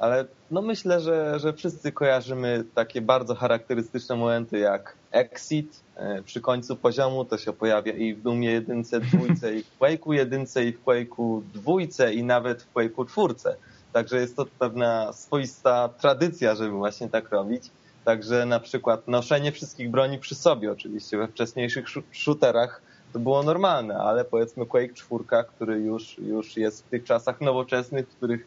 [0.00, 6.40] Ale no myślę, że, że wszyscy kojarzymy takie bardzo charakterystyczne momenty jak Exit, e, przy
[6.40, 10.72] końcu poziomu to się pojawia i w Dumie jedynce, dwójce, i w Quake'u jedynce, i
[10.72, 13.56] w Quake'u dwójce, i nawet w Quake'u czwórce.
[13.92, 17.70] Także jest to pewna swoista tradycja, żeby właśnie tak robić.
[18.04, 22.82] Także na przykład noszenie wszystkich broni przy sobie, oczywiście we wcześniejszych shooterach
[23.12, 28.08] to było normalne, ale powiedzmy Quake 4, który już, już jest w tych czasach nowoczesnych,
[28.08, 28.46] w których,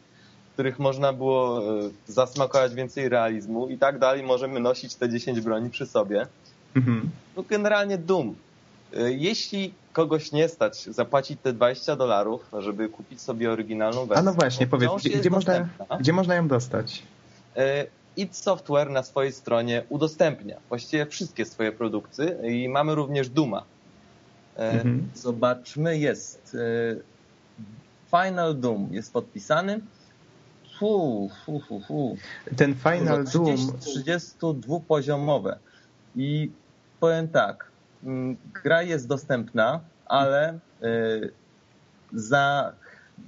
[0.60, 5.70] których można było e, zasmakować więcej realizmu i tak dalej, możemy nosić te 10 broni
[5.70, 6.28] przy sobie.
[6.76, 7.10] Mhm.
[7.38, 8.36] No generalnie Doom.
[8.94, 14.18] E, jeśli kogoś nie stać zapłacić te 20 dolarów, żeby kupić sobie oryginalną wersję.
[14.18, 17.04] A no właśnie, powiedz, gdzie, gdzie można, gdzie można ją dostać?
[17.56, 17.86] E,
[18.18, 23.64] id Software na swojej stronie udostępnia właściwie wszystkie swoje produkty i mamy również Duma.
[24.56, 25.08] Mhm.
[25.16, 26.58] Zobaczmy, jest
[28.12, 29.80] Final Doom jest podpisany.
[30.80, 32.18] Fu, fu, fu, fu.
[32.56, 35.60] Ten Final 30, Doom 32 poziomowe.
[36.16, 36.52] I
[37.00, 37.72] powiem tak,
[38.04, 41.32] mm, gra jest dostępna, ale y,
[42.14, 42.74] za,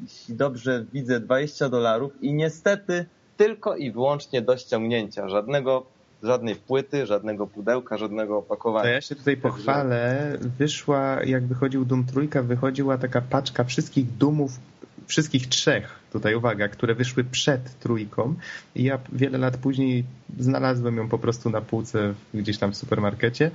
[0.02, 3.06] jeśli dobrze widzę, 20 dolarów i niestety
[3.38, 5.30] tylko i wyłącznie do ściągnięcia.
[5.30, 5.86] Żadnego,
[6.24, 8.84] żadnej płyty, żadnego pudełka, żadnego opakowania.
[8.84, 10.34] To ja się tutaj pochwalę.
[10.60, 14.60] Wyszła, jak wychodził Doom Trójka, wychodziła taka paczka wszystkich Doomów,
[15.08, 18.36] wszystkich trzech, tutaj uwaga, które wyszły przed trójką
[18.76, 20.04] i ja wiele lat później
[20.40, 23.52] znalazłem ją po prostu na półce gdzieś tam w supermarkecie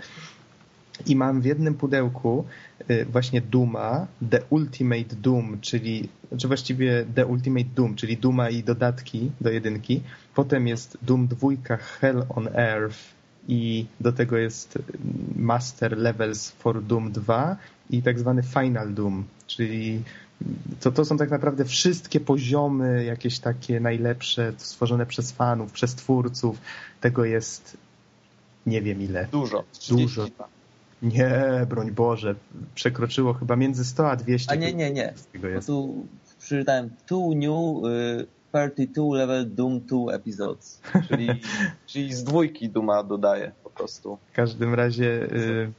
[1.06, 2.44] i mam w jednym pudełku
[2.90, 8.62] y, właśnie Duma, The Ultimate Doom, czyli czy właściwie The Ultimate Doom, czyli Duma i
[8.62, 10.02] dodatki do jedynki.
[10.34, 12.98] Potem jest Doom 2 Hell on Earth
[13.48, 14.78] i do tego jest
[15.36, 17.56] Master Levels for Doom 2
[17.90, 20.02] i tak zwany Final Doom, czyli
[20.80, 26.58] to, to są tak naprawdę wszystkie poziomy jakieś takie najlepsze, stworzone przez fanów, przez twórców.
[27.00, 27.76] Tego jest
[28.66, 29.28] nie wiem ile.
[29.32, 29.64] Dużo.
[29.90, 30.26] Dużo.
[31.02, 32.34] Nie, broń Boże.
[32.74, 34.52] Przekroczyło chyba między 100 a 200.
[34.52, 35.14] A nie, nie, nie.
[35.66, 36.06] Tu
[36.38, 37.84] przeczytałem two new
[38.22, 40.80] y, 32 level Doom 2 episodes.
[41.08, 41.28] Czyli,
[41.86, 44.18] czyli z dwójki Duma dodaje po prostu.
[44.32, 45.72] W każdym razie y,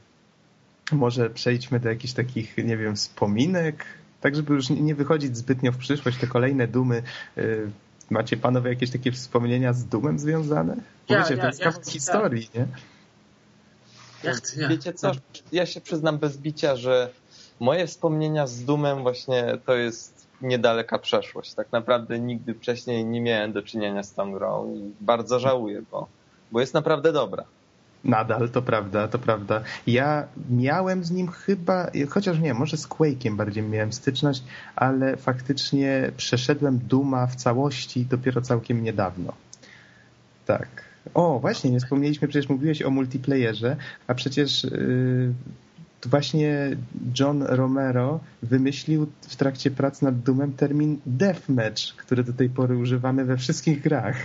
[0.92, 3.84] może przejdźmy do jakichś takich, nie wiem, wspominek,
[4.20, 7.02] tak żeby już nie wychodzić zbytnio w przyszłość, te kolejne Dumy.
[7.38, 7.70] Y,
[8.10, 10.76] macie panowie jakieś takie wspomnienia z Dumem związane?
[11.08, 12.66] Ja, Wiecie, ja, to jest ja, historii, nie?
[14.24, 14.68] Ja chcę, ja.
[14.68, 15.12] Wiecie co,
[15.52, 17.10] ja się przyznam bez bicia, że
[17.60, 21.54] moje wspomnienia z Dumem właśnie to jest niedaleka przeszłość.
[21.54, 26.08] Tak naprawdę nigdy wcześniej nie miałem do czynienia z tą grą i bardzo żałuję, bo,
[26.52, 27.44] bo jest naprawdę dobra.
[28.04, 29.60] Nadal, to prawda, to prawda.
[29.86, 34.42] Ja miałem z nim chyba, chociaż nie, może z Quake'iem bardziej miałem styczność,
[34.76, 39.32] ale faktycznie przeszedłem Duma w całości dopiero całkiem niedawno.
[40.46, 40.68] Tak.
[41.14, 43.76] O, właśnie, nie wspomnieliśmy, przecież mówiłeś o multiplayerze,
[44.06, 45.32] a przecież yy,
[46.06, 46.76] właśnie
[47.20, 53.24] John Romero wymyślił w trakcie prac nad Doomem termin deathmatch, który do tej pory używamy
[53.24, 54.16] we wszystkich grach.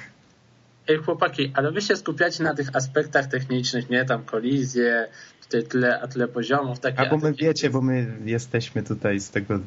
[0.87, 4.05] Ej, chłopaki, ale wy się skupiacie na tych aspektach technicznych, nie?
[4.05, 5.07] Tam kolizje,
[5.43, 6.79] tutaj tyle, a tyle poziomów.
[6.79, 9.59] Takie, a bo my wiecie, bo my jesteśmy tutaj z tego...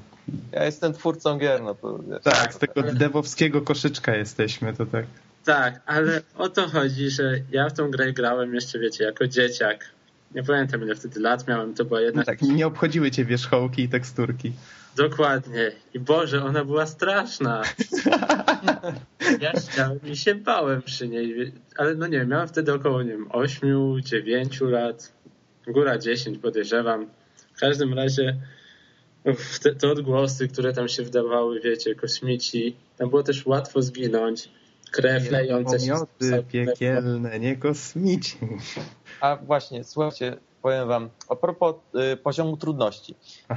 [0.53, 1.99] Ja jestem twórcą gier, no to...
[1.99, 5.07] Wiesz, tak, z tego devowskiego koszyczka jesteśmy, to tak.
[5.45, 9.85] Tak, ale o to chodzi, że ja w tą grę grałem jeszcze, wiecie, jako dzieciak.
[10.35, 12.21] Nie pamiętam ile wtedy lat miałem, to była jedna...
[12.21, 14.53] No tak, nie obchodziły cię wierzchołki i teksturki.
[14.97, 15.73] Dokładnie.
[15.95, 17.62] I Boże, ona była straszna.
[19.41, 21.53] ja chciałem i się bałem przy niej.
[21.77, 25.12] Ale no nie, miałem wtedy około, nie wiem, 8, 9 lat.
[25.67, 27.07] Góra 10 podejrzewam.
[27.55, 28.37] W każdym razie
[29.62, 32.77] te, te odgłosy, które tam się wdawały, wiecie, kosmici.
[32.97, 34.49] Tam było też łatwo zginąć.
[34.91, 35.95] Krew lejące się.
[36.53, 38.39] piekielne, nie kosmici.
[39.21, 41.75] A właśnie, słuchajcie, powiem wam, a propos
[42.12, 43.14] y, poziomu trudności.
[43.51, 43.55] Y,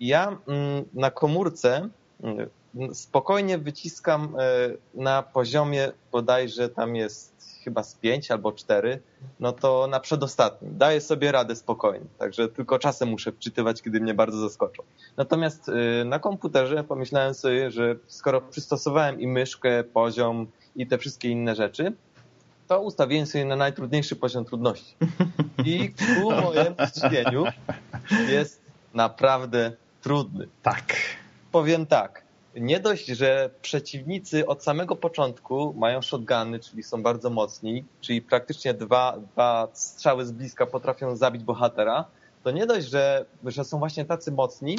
[0.00, 1.88] ja y, na komórce
[2.24, 2.48] y,
[2.92, 9.00] spokojnie wyciskam y, na poziomie bodajże tam jest chyba z 5 albo 4,
[9.40, 10.78] no to na przedostatnim.
[10.78, 14.82] Daję sobie radę spokojnie, także tylko czasem muszę wczytywać, kiedy mnie bardzo zaskoczą.
[15.16, 20.46] Natomiast y, na komputerze pomyślałem sobie, że skoro przystosowałem i myszkę, poziom
[20.76, 21.92] i te wszystkie inne rzeczy,
[22.68, 24.96] to ustawiłem sobie na najtrudniejszy poziom trudności.
[25.64, 27.44] I ku mojemu zdziwieniu
[28.28, 28.60] jest
[28.94, 29.72] naprawdę
[30.02, 30.48] trudny.
[30.62, 30.94] Tak.
[31.52, 32.23] Powiem tak.
[32.56, 38.74] Nie dość, że przeciwnicy od samego początku mają shotguny, czyli są bardzo mocni, czyli praktycznie
[38.74, 42.04] dwa, dwa strzały z bliska potrafią zabić bohatera,
[42.42, 44.78] to nie dość, że, że są właśnie tacy mocni,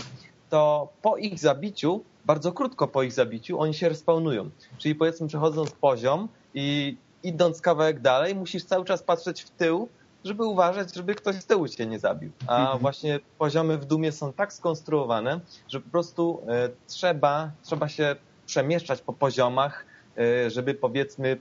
[0.49, 4.49] to po ich zabiciu, bardzo krótko po ich zabiciu, oni się respawnują.
[4.77, 9.89] Czyli powiedzmy przechodząc poziom i idąc kawałek dalej, musisz cały czas patrzeć w tył,
[10.25, 12.31] żeby uważać, żeby ktoś z tyłu cię nie zabił.
[12.47, 12.79] A mhm.
[12.79, 18.15] właśnie poziomy w Dumie są tak skonstruowane, że po prostu e, trzeba, trzeba się
[18.45, 19.85] przemieszczać po poziomach,
[20.17, 21.37] e, żeby powiedzmy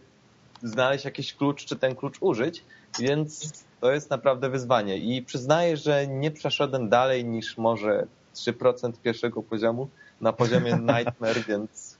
[0.62, 2.64] znaleźć jakiś klucz, czy ten klucz użyć,
[2.98, 4.96] więc to jest naprawdę wyzwanie.
[4.96, 9.88] I przyznaję, że nie przeszedłem dalej niż może 3% pierwszego poziomu
[10.20, 11.98] na poziomie Nightmare, więc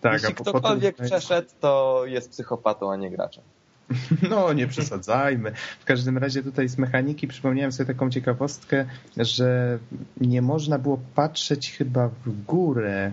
[0.00, 1.10] tak, Jeśli ktokolwiek potem...
[1.10, 3.44] przeszedł, to jest psychopatą, a nie graczem.
[4.30, 5.52] No, nie przesadzajmy.
[5.80, 8.84] W każdym razie tutaj z mechaniki przypomniałem sobie taką ciekawostkę,
[9.16, 9.78] że
[10.20, 13.12] nie można było patrzeć chyba w górę.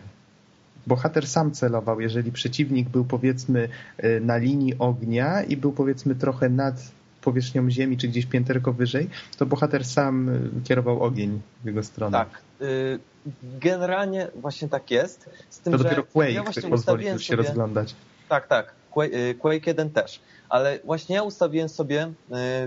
[0.87, 3.69] Bohater sam celował, jeżeli przeciwnik był powiedzmy
[4.03, 9.09] y, na linii ognia i był powiedzmy trochę nad powierzchnią ziemi, czy gdzieś pięterko wyżej,
[9.37, 12.17] to bohater sam y, kierował ogień w jego stronę.
[12.17, 12.41] Tak.
[12.61, 12.99] Y,
[13.59, 15.29] generalnie właśnie tak jest.
[15.49, 17.37] Z tym, to dopiero Quake ja pozwoli się sobie...
[17.37, 17.95] rozglądać.
[18.29, 18.76] Tak, tak.
[19.05, 20.19] Y, Quake 1 też.
[20.49, 22.11] Ale właśnie ja ustawiłem sobie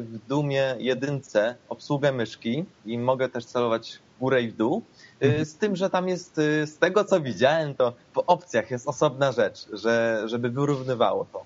[0.01, 4.83] w Dumie jedynce obsługę myszki i mogę też celować w górę i w dół.
[5.20, 5.45] Mhm.
[5.45, 9.66] Z tym, że tam jest, z tego co widziałem, to w opcjach jest osobna rzecz,
[9.72, 11.45] że, żeby wyrównywało to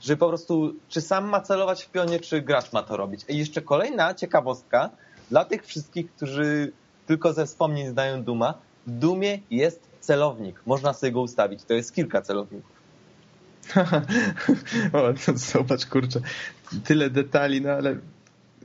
[0.00, 3.24] że po prostu, czy sam ma celować w pionie, czy gracz ma to robić.
[3.28, 4.90] I jeszcze kolejna ciekawostka
[5.30, 6.72] dla tych wszystkich, którzy
[7.06, 8.54] tylko ze wspomnień znają Duma.
[8.86, 10.62] W Dumie jest celownik.
[10.66, 11.64] Można sobie go ustawić.
[11.64, 12.79] To jest kilka celowników.
[14.92, 16.20] o, zobacz, kurczę,
[16.84, 17.96] tyle detali, no ale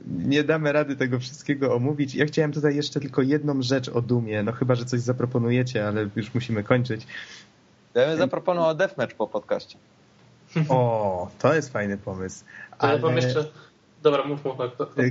[0.06, 2.14] nie damy rady tego wszystkiego omówić.
[2.14, 6.08] Ja chciałem tutaj jeszcze tylko jedną rzecz o Dumie, no chyba, że coś zaproponujecie, ale
[6.16, 7.06] już musimy kończyć.
[7.94, 9.78] Ja bym zaproponował Deathmatch po podcaście.
[10.68, 12.44] O, to jest fajny pomysł.
[12.70, 13.00] To ale...
[13.00, 13.44] ja jeszcze...
[14.02, 14.56] Dobra, mów, mów.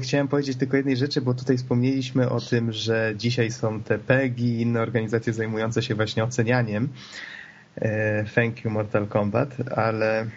[0.01, 4.45] Chciałem powiedzieć tylko jednej rzeczy, bo tutaj wspomnieliśmy o tym, że dzisiaj są te PEGI
[4.45, 6.89] i inne organizacje zajmujące się właśnie ocenianiem.
[7.81, 10.27] E, thank you Mortal Kombat, ale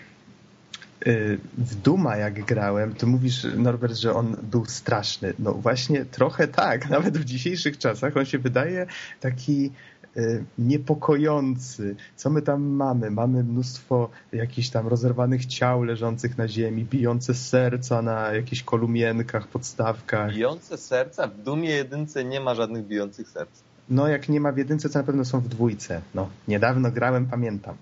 [1.07, 5.35] Y, w Duma jak grałem, to mówisz, Norbert, że on był straszny.
[5.39, 8.87] No właśnie trochę tak, nawet w dzisiejszych czasach on się wydaje
[9.21, 9.71] taki
[10.17, 11.97] y, niepokojący.
[12.17, 13.11] Co my tam mamy?
[13.11, 20.35] Mamy mnóstwo jakichś tam rozerwanych ciał leżących na ziemi, bijące serca na jakichś kolumienkach, podstawkach.
[20.35, 21.27] Bijące serca?
[21.27, 23.68] W Dumie jedynce nie ma żadnych bijących serc.
[23.91, 26.01] No jak nie ma w jedynce, to na pewno są w dwójce.
[26.15, 27.77] No, niedawno grałem, pamiętam.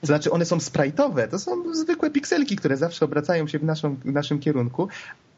[0.00, 3.94] To znaczy one są sprite'owe, to są zwykłe pikselki, które zawsze obracają się w, naszą,
[3.94, 4.88] w naszym kierunku,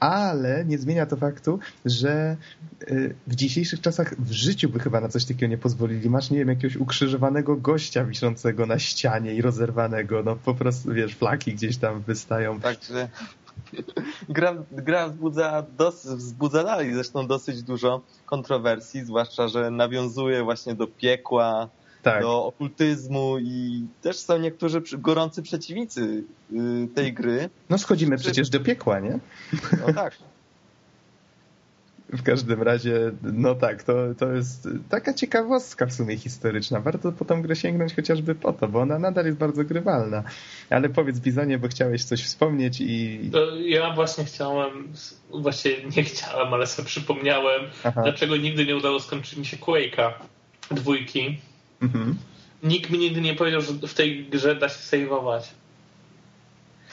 [0.00, 2.36] ale nie zmienia to faktu, że
[2.90, 6.10] y, w dzisiejszych czasach w życiu by chyba na coś takiego nie pozwolili.
[6.10, 11.14] Masz, nie wiem, jakiegoś ukrzyżowanego gościa wiszącego na ścianie i rozerwanego, no po prostu, wiesz,
[11.14, 12.60] flaki gdzieś tam wystają.
[12.60, 13.08] Także
[14.28, 20.86] gra, gra wzbudza, dos, wzbudza dalej zresztą dosyć dużo kontrowersji, zwłaszcza, że nawiązuje właśnie do
[20.86, 21.68] piekła,
[22.02, 22.22] tak.
[22.22, 27.50] do okultyzmu i też są niektórzy gorący przeciwnicy y, tej gry.
[27.70, 29.18] No schodzimy przecież do piekła, nie?
[29.86, 30.16] No tak.
[32.12, 36.80] W każdym razie, no tak, to, to jest taka ciekawostka w sumie historyczna.
[36.80, 40.22] Warto po tą grę sięgnąć chociażby po to, bo ona nadal jest bardzo grywalna.
[40.70, 43.20] Ale powiedz Bizonie, bo chciałeś coś wspomnieć i...
[43.64, 44.92] Ja właśnie chciałem,
[45.30, 48.02] właściwie nie chciałem, ale sobie przypomniałem, Aha.
[48.02, 50.12] dlaczego nigdy nie udało skończyć mi się Quake'a
[50.70, 51.38] dwójki.
[51.82, 52.16] Mhm.
[52.62, 55.50] Nikt mi nigdy nie powiedział, że w tej grze da się saveować.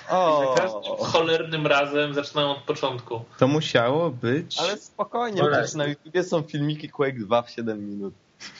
[0.09, 0.55] O.
[0.55, 3.21] za każdym cholernym razem zaczynają od początku.
[3.37, 4.59] To musiało być...
[4.59, 8.13] Ale spokojnie, przecież na YouTubie są filmiki Quake 2 w 7 minut.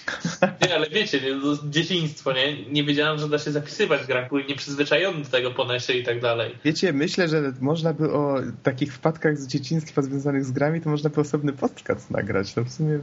[0.62, 1.32] Nie, ale wiecie, nie,
[1.70, 2.66] dzieciństwo, nie?
[2.66, 6.04] Nie wiedziałem, że da się zapisywać w grach, byłem nieprzyzwyczajony do tego po nesie i
[6.04, 6.56] tak dalej.
[6.64, 11.10] Wiecie, myślę, że można by o takich wpadkach z dzieciństwa związanych z grami, to można
[11.10, 12.54] by osobny podcast nagrać.
[12.54, 13.00] To w sumie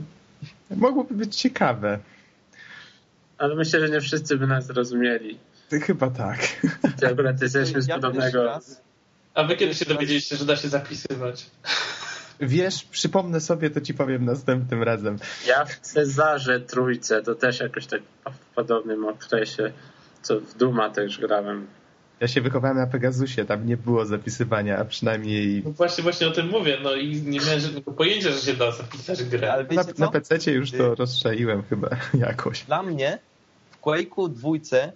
[0.70, 1.99] mogłoby być ciekawe
[3.43, 5.38] ale myślę, że nie wszyscy by nas zrozumieli.
[5.80, 6.38] Chyba tak.
[7.00, 8.60] Czy akurat jesteśmy z podobnego...
[9.34, 11.46] A wy kiedy się dowiedzieliście, że da się zapisywać?
[12.40, 15.16] Wiesz, przypomnę sobie, to ci powiem następnym razem.
[15.46, 18.00] Ja w Cezarze trójce, to też jakoś tak
[18.32, 19.72] w podobnym okresie,
[20.22, 21.66] co w Duma też grałem.
[22.20, 25.62] Ja się wychowałem na Pegasusie, tam nie było zapisywania, a przynajmniej...
[25.64, 28.70] No właśnie, właśnie o tym mówię, no i nie miałem żadnego pojęcia, że się da
[28.70, 29.52] zapisać grę.
[29.52, 31.88] Ale na, na PC już to rozstrzeliłem chyba
[32.28, 32.62] jakoś.
[32.62, 33.18] Dla mnie
[33.82, 34.92] Quake'u dwójce,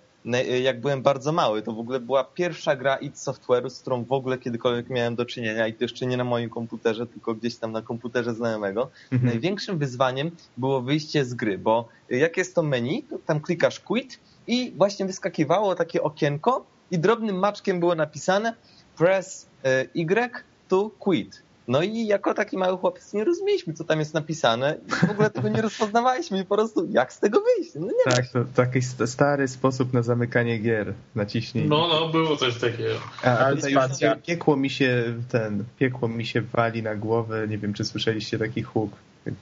[0.63, 4.13] jak byłem bardzo mały, to w ogóle była pierwsza gra id Software'u, z którą w
[4.13, 7.73] ogóle kiedykolwiek miałem do czynienia i to jeszcze nie na moim komputerze, tylko gdzieś tam
[7.73, 8.91] na komputerze znajomego.
[9.13, 9.33] Mhm.
[9.33, 14.21] Największym wyzwaniem było wyjście z gry, bo jak jest to menu, to tam klikasz quit
[14.47, 18.55] i właśnie wyskakiwało takie okienko i drobnym maczkiem było napisane
[18.97, 19.47] press
[19.95, 20.31] Y
[20.69, 21.46] to quit.
[21.69, 25.31] No i jako taki mały chłopiec nie rozumieliśmy, co tam jest napisane i w ogóle
[25.31, 27.75] tego nie rozpoznawaliśmy i po prostu jak z tego wyjść?
[27.75, 30.95] No nie tak, to taki stary sposób na zamykanie gier.
[31.15, 31.69] Naciśnij.
[31.69, 32.95] No, no, było coś takiego.
[33.23, 33.83] A, a tutaj już
[34.27, 37.49] piekło mi się ten, piekło mi się wali na głowę.
[37.49, 38.93] Nie wiem, czy słyszeliście taki huk.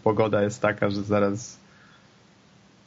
[0.05, 1.57] Pogoda jest taka, że zaraz...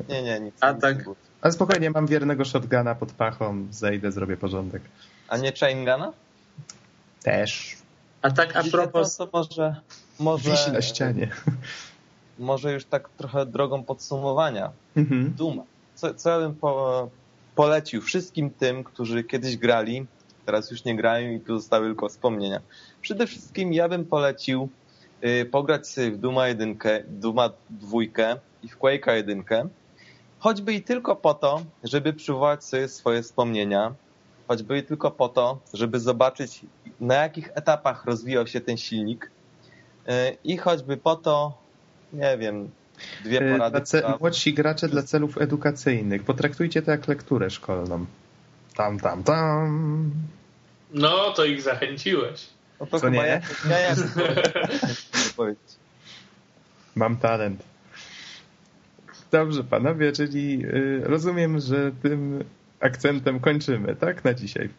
[0.09, 0.55] Nie, nie, nic.
[0.61, 1.05] A tak...
[1.41, 4.81] Ale spokojnie, mam wiernego shotguna pod pachą, zejdę, zrobię porządek.
[5.27, 6.13] A nie chainguna?
[7.23, 7.77] Też.
[8.22, 9.18] A tak a propos...
[9.18, 9.76] To, może,
[10.20, 10.51] może...
[10.51, 11.30] Wisi na ścianie.
[12.39, 14.72] Może już tak trochę drogą podsumowania.
[14.95, 15.34] Mhm.
[15.38, 15.63] Duma.
[15.95, 17.09] Co, co ja bym po,
[17.55, 20.05] polecił wszystkim tym, którzy kiedyś grali,
[20.45, 22.61] teraz już nie grają i tu zostały tylko wspomnienia.
[23.01, 24.70] Przede wszystkim ja bym polecił
[25.24, 28.01] y, pograć sobie w Duma 1, Duma 2
[28.63, 29.43] i w Quake'a 1,
[30.39, 33.93] choćby i tylko po to, żeby przywołać sobie swoje wspomnienia,
[34.47, 36.61] choćby tylko po to, żeby zobaczyć
[36.99, 39.31] na jakich etapach rozwijał się ten silnik
[40.07, 41.57] e, i choćby po to,
[42.13, 42.69] nie wiem,
[43.23, 43.81] dwie e, porady.
[43.81, 46.23] Ce- młodsi gracze dla celów edukacyjnych.
[46.23, 48.05] Potraktujcie to jak lekturę szkolną.
[48.75, 50.11] Tam, tam, tam.
[50.93, 52.47] No, to ich zachęciłeś.
[52.79, 53.17] No to Co nie?
[53.17, 53.95] Ja, ja, ja
[56.95, 57.63] Mam talent.
[59.31, 62.43] Dobrze, panowie, czyli y, rozumiem, że tym
[62.80, 64.23] akcentem kończymy, tak?
[64.25, 64.69] Na dzisiaj.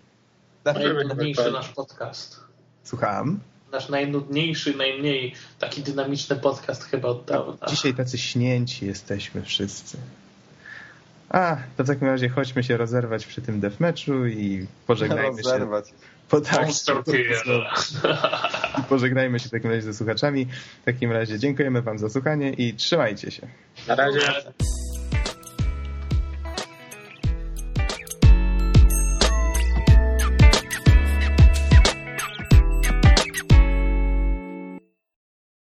[0.65, 2.41] Najnudniejszy nasz podcast.
[2.85, 3.39] Słucham?
[3.73, 7.67] Nasz najnudniejszy, najmniej taki dynamiczny podcast chyba od dawna.
[7.67, 9.99] Dzisiaj tacy śnięci jesteśmy wszyscy.
[11.29, 15.89] A, to w takim razie chodźmy się rozerwać przy tym deathmatchu i pożegnajmy rozerwać.
[15.89, 15.95] się.
[16.29, 16.69] Po, tak,
[18.79, 20.47] I pożegnajmy się w takim razie ze słuchaczami.
[20.83, 23.47] W takim razie dziękujemy wam za słuchanie i trzymajcie się.
[23.89, 24.21] Na razie.